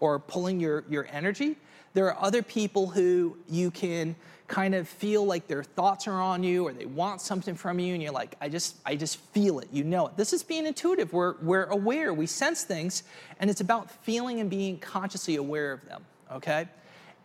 or 0.00 0.18
pulling 0.18 0.60
your, 0.60 0.84
your 0.88 1.06
energy. 1.10 1.56
There 1.94 2.06
are 2.12 2.24
other 2.24 2.42
people 2.42 2.88
who 2.88 3.36
you 3.48 3.70
can 3.70 4.14
kind 4.46 4.74
of 4.74 4.88
feel 4.88 5.24
like 5.24 5.46
their 5.46 5.62
thoughts 5.62 6.06
are 6.06 6.20
on 6.20 6.42
you 6.42 6.66
or 6.66 6.72
they 6.72 6.86
want 6.86 7.20
something 7.20 7.54
from 7.54 7.78
you 7.78 7.92
and 7.94 8.02
you're 8.02 8.12
like, 8.12 8.34
I 8.40 8.48
just, 8.48 8.76
I 8.84 8.96
just 8.96 9.18
feel 9.18 9.58
it, 9.58 9.68
you 9.70 9.84
know 9.84 10.06
it. 10.06 10.16
This 10.16 10.32
is 10.32 10.42
being 10.42 10.66
intuitive. 10.66 11.12
We're, 11.12 11.34
we're 11.42 11.64
aware, 11.64 12.14
we 12.14 12.26
sense 12.26 12.64
things, 12.64 13.02
and 13.40 13.50
it's 13.50 13.60
about 13.60 13.90
feeling 13.90 14.40
and 14.40 14.48
being 14.48 14.78
consciously 14.78 15.36
aware 15.36 15.72
of 15.72 15.84
them, 15.86 16.04
okay? 16.32 16.68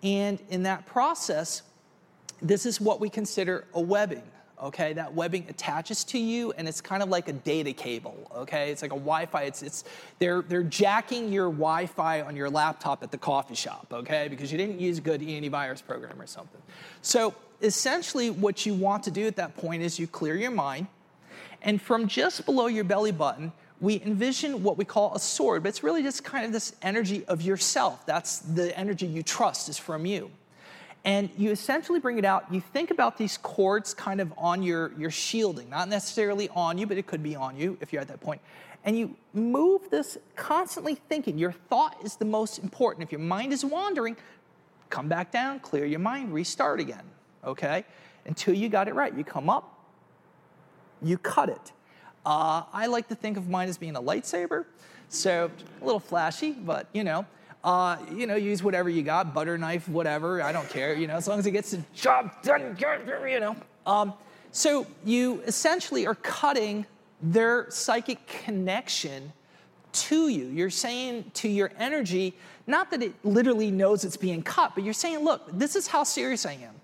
And 0.04 0.42
in 0.50 0.64
that 0.64 0.86
process, 0.86 1.62
this 2.42 2.66
is 2.66 2.82
what 2.82 3.00
we 3.00 3.10
consider 3.10 3.66
a 3.74 3.80
webbing 3.80 4.24
okay? 4.64 4.94
That 4.94 5.14
webbing 5.14 5.46
attaches 5.50 6.04
to 6.06 6.18
you 6.18 6.54
and 6.54 6.68
it's 6.68 6.82
kind 6.82 7.04
of 7.04 7.10
like 7.10 7.28
a 7.28 7.34
data 7.34 7.74
cable, 7.74 8.32
okay? 8.36 8.72
It's 8.72 8.82
like 8.82 8.92
a 8.92 8.96
Wi-Fi. 8.96 9.44
It's, 9.44 9.62
it's, 9.62 9.84
they're, 10.20 10.42
they're 10.42 10.64
jacking 10.64 11.32
your 11.32 11.48
Wi-Fi 11.48 12.22
on 12.22 12.36
your 12.36 12.50
laptop 12.50 13.04
at 13.04 13.12
the 13.12 13.18
coffee 13.18 13.56
shop, 13.56 13.88
okay? 13.92 14.28
Because 14.30 14.52
you 14.52 14.58
didn't 14.58 14.80
use 14.80 14.98
a 14.98 15.02
good 15.02 15.22
antivirus 15.22 15.86
program 15.86 16.20
or 16.20 16.26
something. 16.26 16.62
So 17.02 17.36
essentially 17.62 18.32
what 18.32 18.66
you 18.66 18.74
want 18.74 19.04
to 19.04 19.12
do 19.12 19.28
at 19.28 19.36
that 19.36 19.56
point 19.58 19.84
is 19.84 20.00
you 20.00 20.08
clear 20.08 20.36
your 20.36 20.52
mind 20.52 20.88
and 21.62 21.82
from 21.82 22.08
just 22.08 22.46
below 22.46 22.68
your 22.68 22.84
belly 22.84 23.12
button, 23.12 23.52
we 23.82 24.02
envision 24.02 24.64
what 24.64 24.78
we 24.78 24.86
call 24.86 25.14
a 25.14 25.20
sword, 25.20 25.64
but 25.64 25.70
it's 25.70 25.84
really 25.84 26.04
just 26.04 26.24
kind 26.24 26.46
of 26.46 26.54
this 26.54 26.74
energy 26.82 27.26
of 27.26 27.42
yourself. 27.42 28.06
That's 28.06 28.40
the 28.40 28.78
energy 28.78 29.06
you 29.06 29.24
trust 29.24 29.68
is 29.68 29.78
from 29.78 30.06
you 30.06 30.32
and 31.06 31.30
you 31.38 31.52
essentially 31.52 32.00
bring 32.00 32.18
it 32.18 32.26
out. 32.26 32.46
You 32.52 32.62
think 32.62 32.90
about 32.90 33.18
these 33.18 33.38
cords 33.38 33.94
kind 33.94 34.22
of 34.22 34.34
on 34.38 34.64
your, 34.64 34.94
your 34.98 35.12
shielding, 35.12 35.70
not 35.70 35.90
necessarily 35.90 36.50
on 36.50 36.78
you, 36.78 36.88
but 36.88 36.98
it 36.98 37.08
could 37.08 37.22
be 37.22 37.36
on 37.36 37.58
you 37.58 37.78
if 37.82 37.92
you're 37.92 38.02
at 38.02 38.08
that 38.08 38.22
point. 38.22 38.42
And 38.86 38.98
you 38.98 39.16
move 39.34 39.90
this 39.90 40.18
constantly 40.36 40.96
thinking. 40.96 41.38
Your 41.38 41.52
thought 41.52 41.98
is 42.04 42.16
the 42.16 42.26
most 42.26 42.60
important. 42.60 43.04
If 43.04 43.12
your 43.12 43.22
mind 43.22 43.52
is 43.52 43.66
wandering, 43.66 44.16
come 44.90 45.08
back 45.10 45.32
down, 45.32 45.60
clear 45.60 45.86
your 45.86 46.00
mind, 46.00 46.34
restart 46.34 46.80
again, 46.80 47.04
okay? 47.44 47.86
Until 48.26 48.54
you 48.54 48.70
got 48.70 48.88
it 48.88 48.96
right. 48.96 49.14
You 49.14 49.24
come 49.26 49.50
up, 49.50 49.78
you 51.02 51.18
cut 51.18 51.50
it. 51.50 51.72
Uh, 52.26 52.64
I 52.72 52.88
like 52.88 53.10
to 53.10 53.16
think 53.16 53.36
of 53.36 53.50
mine 53.50 53.68
as 53.68 53.78
being 53.78 53.98
a 53.98 54.02
lightsaber, 54.02 54.66
so 55.10 55.52
a 55.82 55.86
little 55.86 56.00
flashy, 56.00 56.52
but 56.52 56.88
you 56.94 57.04
know. 57.04 57.26
Uh, 57.64 57.98
you 58.14 58.28
know, 58.28 58.36
use 58.36 58.62
whatever 58.62 58.90
you 58.90 59.04
got, 59.04 59.34
butter 59.34 59.58
knife, 59.58 59.88
whatever. 59.88 60.42
I 60.42 60.52
don't 60.52 60.70
care. 60.70 60.94
You 60.96 61.08
know, 61.08 61.16
as 61.16 61.28
long 61.28 61.40
as 61.40 61.46
it 61.46 61.52
gets 61.52 61.72
the 61.72 61.82
job 61.94 62.32
done. 62.44 62.76
You 62.80 63.40
know. 63.40 63.56
Um, 63.86 64.14
so 64.52 64.86
you 65.06 65.42
essentially 65.48 66.06
are 66.06 66.16
cutting 66.16 66.86
their 67.22 67.68
psychic 67.70 68.28
connection 68.28 69.32
to 69.94 70.28
you. 70.28 70.48
You're 70.48 70.70
saying 70.70 71.32
to 71.36 71.48
your 71.48 71.72
energy, 71.80 72.36
not 72.68 72.92
that 72.92 73.02
it 73.02 73.14
literally 73.24 73.72
knows 73.72 74.04
it's 74.04 74.18
being 74.18 74.44
cut, 74.44 74.74
but 74.76 74.84
you're 74.84 74.94
saying, 74.94 75.20
look, 75.20 75.48
this 75.52 75.76
is 75.76 75.88
how 75.88 76.04
serious 76.04 76.46
I 76.46 76.54
am. 76.54 76.76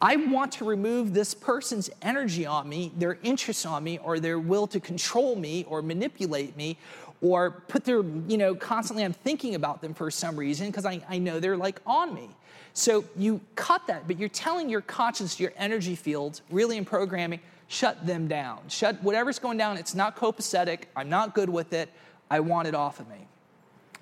I 0.00 0.16
want 0.16 0.52
to 0.52 0.64
remove 0.64 1.14
this 1.14 1.32
person's 1.32 1.88
energy 2.02 2.44
on 2.44 2.68
me, 2.68 2.92
their 2.96 3.18
interest 3.22 3.64
on 3.64 3.84
me, 3.84 3.98
or 3.98 4.18
their 4.18 4.38
will 4.38 4.66
to 4.66 4.80
control 4.80 5.36
me 5.36 5.64
or 5.68 5.80
manipulate 5.82 6.56
me 6.56 6.76
or 7.24 7.50
put 7.68 7.84
their, 7.86 8.02
you 8.28 8.36
know, 8.36 8.54
constantly 8.54 9.02
I'm 9.02 9.14
thinking 9.14 9.54
about 9.54 9.80
them 9.80 9.94
for 9.94 10.10
some 10.10 10.36
reason 10.36 10.66
because 10.66 10.84
I, 10.84 11.00
I 11.08 11.16
know 11.16 11.40
they're 11.40 11.56
like 11.56 11.80
on 11.86 12.14
me. 12.14 12.28
So 12.74 13.02
you 13.16 13.40
cut 13.56 13.86
that, 13.86 14.06
but 14.06 14.18
you're 14.18 14.28
telling 14.28 14.68
your 14.68 14.82
conscious, 14.82 15.40
your 15.40 15.54
energy 15.56 15.96
field, 15.96 16.42
really 16.50 16.76
in 16.76 16.84
programming, 16.84 17.40
shut 17.66 18.06
them 18.06 18.28
down. 18.28 18.60
Shut 18.68 19.02
whatever's 19.02 19.38
going 19.38 19.56
down, 19.56 19.78
it's 19.78 19.94
not 19.94 20.18
copacetic, 20.18 20.80
I'm 20.94 21.08
not 21.08 21.34
good 21.34 21.48
with 21.48 21.72
it, 21.72 21.88
I 22.30 22.40
want 22.40 22.68
it 22.68 22.74
off 22.74 23.00
of 23.00 23.08
me. 23.08 23.26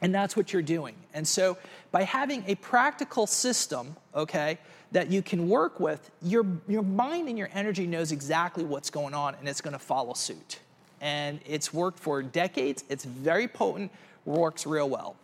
And 0.01 0.13
that's 0.13 0.37
what 0.37 0.53
you're 0.53 0.61
doing. 0.61 0.97
And 1.15 1.29
so 1.29 1.57
by 1.93 2.03
having 2.03 2.43
a 2.49 2.57
practical 2.57 3.29
system, 3.29 3.95
okay, 4.17 4.59
that 4.91 5.13
you 5.13 5.23
can 5.23 5.49
work 5.49 5.79
with, 5.79 6.11
your, 6.23 6.45
your 6.67 6.83
mind 6.83 7.29
and 7.29 7.39
your 7.39 7.51
energy 7.55 7.87
knows 7.87 8.11
exactly 8.11 8.65
what's 8.65 8.91
going 8.91 9.15
on 9.15 9.37
and 9.37 9.49
it's 9.49 9.61
going 9.61 9.75
to 9.75 9.79
follow 9.79 10.13
suit 10.13 10.59
and 11.03 11.41
it's 11.45 11.75
worked 11.75 11.99
for 11.99 12.23
decades. 12.23 12.85
It's 12.89 13.05
very 13.05 13.49
potent, 13.49 13.91
works 14.25 14.65
real 14.67 14.89
well. 14.89 15.17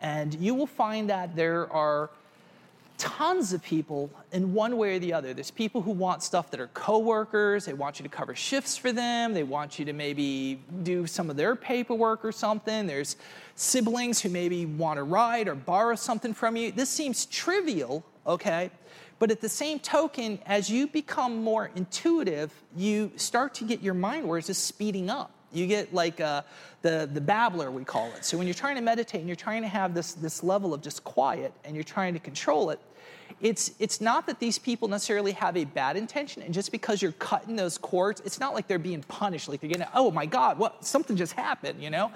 And 0.00 0.34
you 0.34 0.54
will 0.54 0.66
find 0.66 1.10
that 1.10 1.34
there 1.34 1.72
are 1.72 2.10
tons 2.98 3.52
of 3.52 3.62
people 3.62 4.10
in 4.32 4.54
one 4.54 4.76
way 4.76 4.96
or 4.96 4.98
the 4.98 5.12
other. 5.12 5.34
There's 5.34 5.50
people 5.50 5.82
who 5.82 5.90
want 5.90 6.22
stuff 6.22 6.50
that 6.50 6.60
are 6.60 6.68
coworkers, 6.68 7.64
they 7.64 7.74
want 7.74 7.98
you 7.98 8.02
to 8.04 8.08
cover 8.08 8.34
shifts 8.34 8.76
for 8.76 8.92
them, 8.92 9.34
they 9.34 9.42
want 9.42 9.78
you 9.78 9.84
to 9.86 9.92
maybe 9.92 10.60
do 10.82 11.06
some 11.06 11.28
of 11.28 11.36
their 11.36 11.56
paperwork 11.56 12.24
or 12.24 12.32
something. 12.32 12.86
There's 12.86 13.16
siblings 13.54 14.20
who 14.20 14.28
maybe 14.28 14.66
want 14.66 14.98
to 14.98 15.02
ride 15.02 15.48
or 15.48 15.54
borrow 15.54 15.94
something 15.96 16.32
from 16.32 16.56
you. 16.56 16.72
This 16.72 16.88
seems 16.88 17.26
trivial, 17.26 18.04
okay? 18.26 18.70
But 19.18 19.30
at 19.30 19.40
the 19.40 19.48
same 19.48 19.78
token, 19.78 20.38
as 20.44 20.68
you 20.68 20.86
become 20.86 21.42
more 21.42 21.70
intuitive, 21.74 22.52
you 22.76 23.12
start 23.16 23.54
to 23.54 23.64
get 23.64 23.82
your 23.82 23.94
mind 23.94 24.28
where 24.28 24.38
it's 24.38 24.48
just 24.48 24.66
speeding 24.66 25.08
up. 25.08 25.30
You 25.52 25.66
get 25.66 25.94
like 25.94 26.20
uh, 26.20 26.42
the, 26.82 27.08
the 27.10 27.20
babbler, 27.20 27.70
we 27.70 27.84
call 27.84 28.12
it. 28.12 28.24
So 28.24 28.36
when 28.36 28.46
you're 28.46 28.54
trying 28.54 28.76
to 28.76 28.82
meditate 28.82 29.20
and 29.20 29.28
you're 29.28 29.36
trying 29.36 29.62
to 29.62 29.68
have 29.68 29.94
this, 29.94 30.12
this 30.12 30.42
level 30.42 30.74
of 30.74 30.82
just 30.82 31.02
quiet 31.04 31.52
and 31.64 31.74
you're 31.74 31.84
trying 31.84 32.12
to 32.12 32.20
control 32.20 32.70
it, 32.70 32.80
it's, 33.40 33.72
it's 33.78 34.00
not 34.00 34.26
that 34.26 34.38
these 34.38 34.58
people 34.58 34.88
necessarily 34.88 35.32
have 35.32 35.56
a 35.56 35.64
bad 35.64 35.96
intention. 35.96 36.42
And 36.42 36.52
just 36.52 36.72
because 36.72 37.02
you're 37.02 37.12
cutting 37.12 37.56
those 37.56 37.78
cords, 37.78 38.22
it's 38.24 38.40
not 38.40 38.54
like 38.54 38.66
they're 38.66 38.78
being 38.78 39.02
punished, 39.02 39.48
like 39.48 39.60
they're 39.60 39.70
getting, 39.70 39.86
oh 39.94 40.10
my 40.10 40.26
God, 40.26 40.58
what, 40.58 40.84
something 40.84 41.16
just 41.16 41.34
happened, 41.34 41.82
you 41.82 41.90
know? 41.90 42.10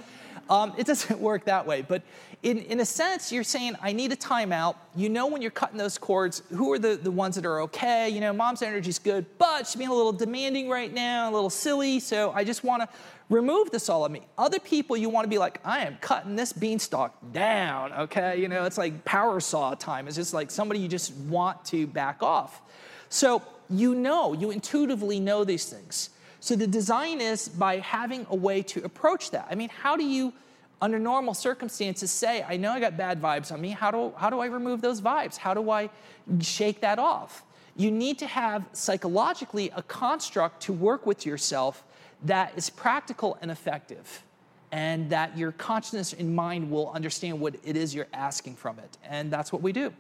Um, 0.51 0.75
it 0.77 0.87
doesn't 0.87 1.19
work 1.31 1.47
that 1.47 1.67
way. 1.67 1.83
But 1.83 2.03
in, 2.43 2.59
in 2.59 2.81
a 2.81 2.85
sense, 2.85 3.33
you're 3.33 3.45
saying, 3.45 3.77
I 3.81 3.93
need 3.93 4.13
a 4.13 4.17
timeout. 4.17 4.75
You 4.97 5.09
know 5.09 5.27
when 5.27 5.41
you're 5.41 5.51
cutting 5.51 5.79
those 5.79 5.97
cords, 5.97 6.43
who 6.51 6.73
are 6.73 6.79
the, 6.79 6.97
the 6.97 7.11
ones 7.11 7.37
that 7.37 7.47
are 7.47 7.63
okay? 7.63 8.09
You 8.09 8.21
know, 8.21 8.33
mom's 8.33 8.61
energy's 8.61 8.99
good, 8.99 9.25
but 9.39 9.67
she's 9.67 9.77
being 9.77 9.91
a 9.91 9.95
little 9.95 10.13
demanding 10.13 10.69
right 10.69 10.93
now, 10.93 11.31
a 11.31 11.33
little 11.33 11.51
silly, 11.51 12.01
so 12.01 12.33
I 12.33 12.45
just 12.45 12.65
want 12.65 12.83
to 12.83 12.89
remove 13.29 13.71
this 13.71 13.89
all 13.89 14.05
of 14.05 14.11
me. 14.11 14.23
Other 14.37 14.59
people, 14.59 14.97
you 14.97 15.09
want 15.09 15.25
to 15.25 15.29
be 15.29 15.39
like, 15.39 15.61
I 15.65 15.87
am 15.87 15.97
cutting 16.01 16.35
this 16.35 16.53
beanstalk 16.53 17.15
down, 17.33 17.93
okay? 17.93 18.41
You 18.41 18.49
know, 18.49 18.65
it's 18.65 18.79
like 18.79 19.05
power 19.05 19.39
saw 19.39 19.75
time. 19.75 20.09
It's 20.09 20.17
just 20.17 20.35
like 20.35 20.51
somebody 20.51 20.81
you 20.81 20.89
just 20.89 21.15
want 21.15 21.65
to 21.67 21.87
back 21.87 22.23
off. 22.23 22.61
So 23.09 23.43
you 23.71 23.95
know, 23.95 24.33
you 24.33 24.51
intuitively 24.51 25.21
know 25.21 25.45
these 25.45 25.67
things. 25.67 26.11
So 26.41 26.57
the 26.57 26.67
design 26.67 27.21
is 27.21 27.49
by 27.49 27.79
having 27.79 28.27
a 28.31 28.37
way 28.37 28.63
to 28.63 28.83
approach 28.85 29.31
that. 29.31 29.47
I 29.51 29.55
mean, 29.55 29.69
how 29.69 29.97
do 29.97 30.05
you, 30.05 30.33
under 30.81 30.99
normal 30.99 31.35
circumstances, 31.35 32.11
say, 32.11 32.45
I 32.49 32.57
know 32.57 32.73
I 32.73 32.81
got 32.81 32.97
bad 32.97 33.21
vibes 33.21 33.53
on 33.53 33.61
me. 33.61 33.71
How 33.71 33.91
do, 33.91 34.13
how 34.17 34.31
do 34.31 34.41
I 34.41 34.47
remove 34.47 34.81
those 34.81 35.03
vibes? 35.03 35.37
How 35.37 35.53
do 35.53 35.71
I 35.71 35.91
shake 36.41 36.81
that 36.81 36.99
off? 36.99 37.45
You 37.77 37.91
need 37.91 38.19
to 38.19 38.27
have 38.27 38.65
psychologically 38.73 39.71
a 39.77 39.83
construct 39.83 40.63
to 40.63 40.73
work 40.73 41.07
with 41.07 41.27
yourself 41.27 41.85
that 42.25 42.53
is 42.57 42.71
practical 42.71 43.39
and 43.41 43.51
effective 43.51 44.23
and 44.73 45.11
that 45.11 45.37
your 45.37 45.53
consciousness 45.53 46.13
and 46.13 46.35
mind 46.35 46.71
will 46.71 46.91
understand 46.91 47.39
what 47.41 47.57
it 47.65 47.77
is 47.77 47.95
you're 47.95 48.07
asking 48.13 48.55
from 48.55 48.79
it. 48.79 48.99
And 49.05 49.31
that's 49.31 49.53
what 49.53 49.63
we 49.63 49.73
do. 49.73 49.93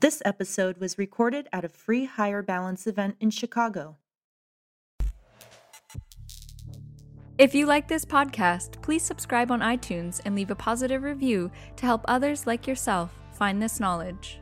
This 0.00 0.22
episode 0.24 0.78
was 0.78 0.98
recorded 0.98 1.48
at 1.52 1.64
a 1.64 1.68
free 1.68 2.06
Higher 2.06 2.42
Balance 2.42 2.86
event 2.86 3.16
in 3.20 3.30
Chicago. 3.30 3.96
If 7.38 7.54
you 7.54 7.66
like 7.66 7.88
this 7.88 8.04
podcast, 8.04 8.80
please 8.82 9.02
subscribe 9.02 9.50
on 9.50 9.60
iTunes 9.60 10.20
and 10.24 10.34
leave 10.34 10.50
a 10.50 10.54
positive 10.54 11.02
review 11.02 11.50
to 11.76 11.86
help 11.86 12.04
others 12.06 12.46
like 12.46 12.66
yourself 12.66 13.18
find 13.32 13.60
this 13.60 13.80
knowledge. 13.80 14.38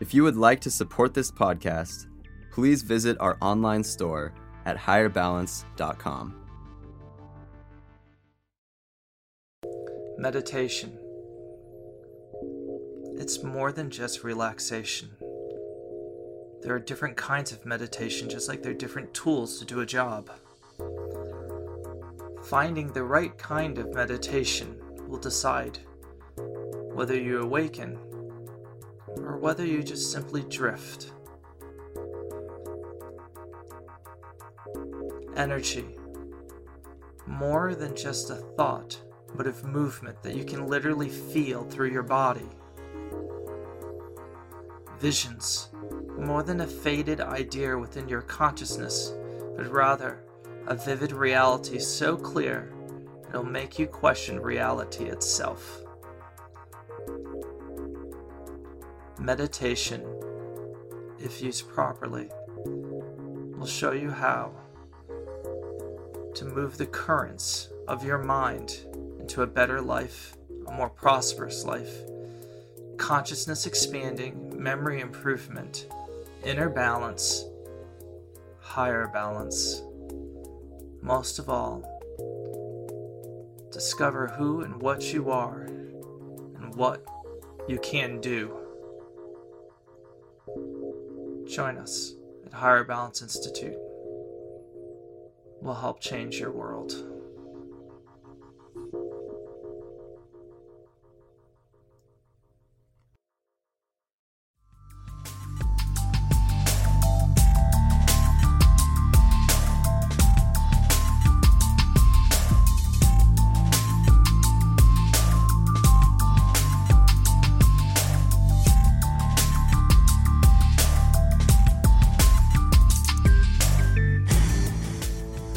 If 0.00 0.12
you 0.12 0.24
would 0.24 0.36
like 0.36 0.60
to 0.60 0.70
support 0.70 1.14
this 1.14 1.30
podcast, 1.30 2.06
please 2.50 2.82
visit 2.82 3.16
our 3.20 3.38
online 3.40 3.84
store 3.84 4.34
at 4.66 4.76
higherbalance.com. 4.76 6.34
Meditation. 10.18 10.98
It's 13.16 13.42
more 13.42 13.72
than 13.72 13.88
just 13.88 14.24
relaxation. 14.24 15.10
There 16.62 16.74
are 16.74 16.78
different 16.78 17.16
kinds 17.16 17.50
of 17.50 17.66
meditation, 17.66 18.28
just 18.28 18.48
like 18.48 18.62
there 18.62 18.70
are 18.70 18.74
different 18.74 19.12
tools 19.12 19.58
to 19.58 19.64
do 19.64 19.80
a 19.80 19.86
job. 19.86 20.30
Finding 22.44 22.92
the 22.92 23.02
right 23.02 23.36
kind 23.36 23.78
of 23.78 23.92
meditation 23.92 24.76
will 25.08 25.18
decide 25.18 25.78
whether 26.94 27.16
you 27.16 27.40
awaken 27.40 27.98
or 29.16 29.38
whether 29.38 29.66
you 29.66 29.82
just 29.82 30.12
simply 30.12 30.42
drift. 30.42 31.10
Energy. 35.36 35.96
More 37.26 37.74
than 37.74 37.96
just 37.96 38.30
a 38.30 38.36
thought, 38.36 39.00
but 39.34 39.48
of 39.48 39.64
movement 39.64 40.22
that 40.22 40.36
you 40.36 40.44
can 40.44 40.68
literally 40.68 41.08
feel 41.08 41.64
through 41.64 41.90
your 41.90 42.04
body. 42.04 42.48
Visions. 45.00 45.68
More 46.18 46.42
than 46.42 46.60
a 46.60 46.66
faded 46.66 47.20
idea 47.20 47.76
within 47.76 48.08
your 48.08 48.22
consciousness, 48.22 49.12
but 49.56 49.70
rather 49.70 50.22
a 50.66 50.74
vivid 50.74 51.12
reality 51.12 51.78
so 51.78 52.16
clear 52.16 52.72
it'll 53.28 53.44
make 53.44 53.78
you 53.78 53.86
question 53.86 54.40
reality 54.40 55.04
itself. 55.06 55.80
Meditation, 59.18 60.04
if 61.18 61.40
used 61.40 61.68
properly, 61.68 62.28
will 62.66 63.66
show 63.66 63.92
you 63.92 64.10
how 64.10 64.52
to 66.34 66.44
move 66.44 66.78
the 66.78 66.86
currents 66.86 67.68
of 67.88 68.04
your 68.04 68.18
mind 68.18 68.86
into 69.20 69.42
a 69.42 69.46
better 69.46 69.80
life, 69.80 70.36
a 70.66 70.72
more 70.72 70.90
prosperous 70.90 71.64
life, 71.64 71.92
consciousness 72.96 73.66
expanding, 73.66 74.60
memory 74.60 75.00
improvement, 75.00 75.86
inner 76.44 76.68
balance, 76.68 77.44
higher 78.60 79.08
balance. 79.08 79.82
Most 81.00 81.38
of 81.38 81.48
all, 81.48 81.82
discover 83.72 84.28
who 84.28 84.62
and 84.62 84.80
what 84.80 85.12
you 85.12 85.30
are 85.30 85.62
and 85.62 86.74
what 86.74 87.04
you 87.68 87.78
can 87.78 88.20
do. 88.20 88.56
Join 91.46 91.76
us 91.76 92.14
at 92.46 92.52
Higher 92.52 92.84
Balance 92.84 93.22
Institute. 93.22 93.76
We'll 95.60 95.74
help 95.74 96.00
change 96.00 96.40
your 96.40 96.50
world. 96.50 97.11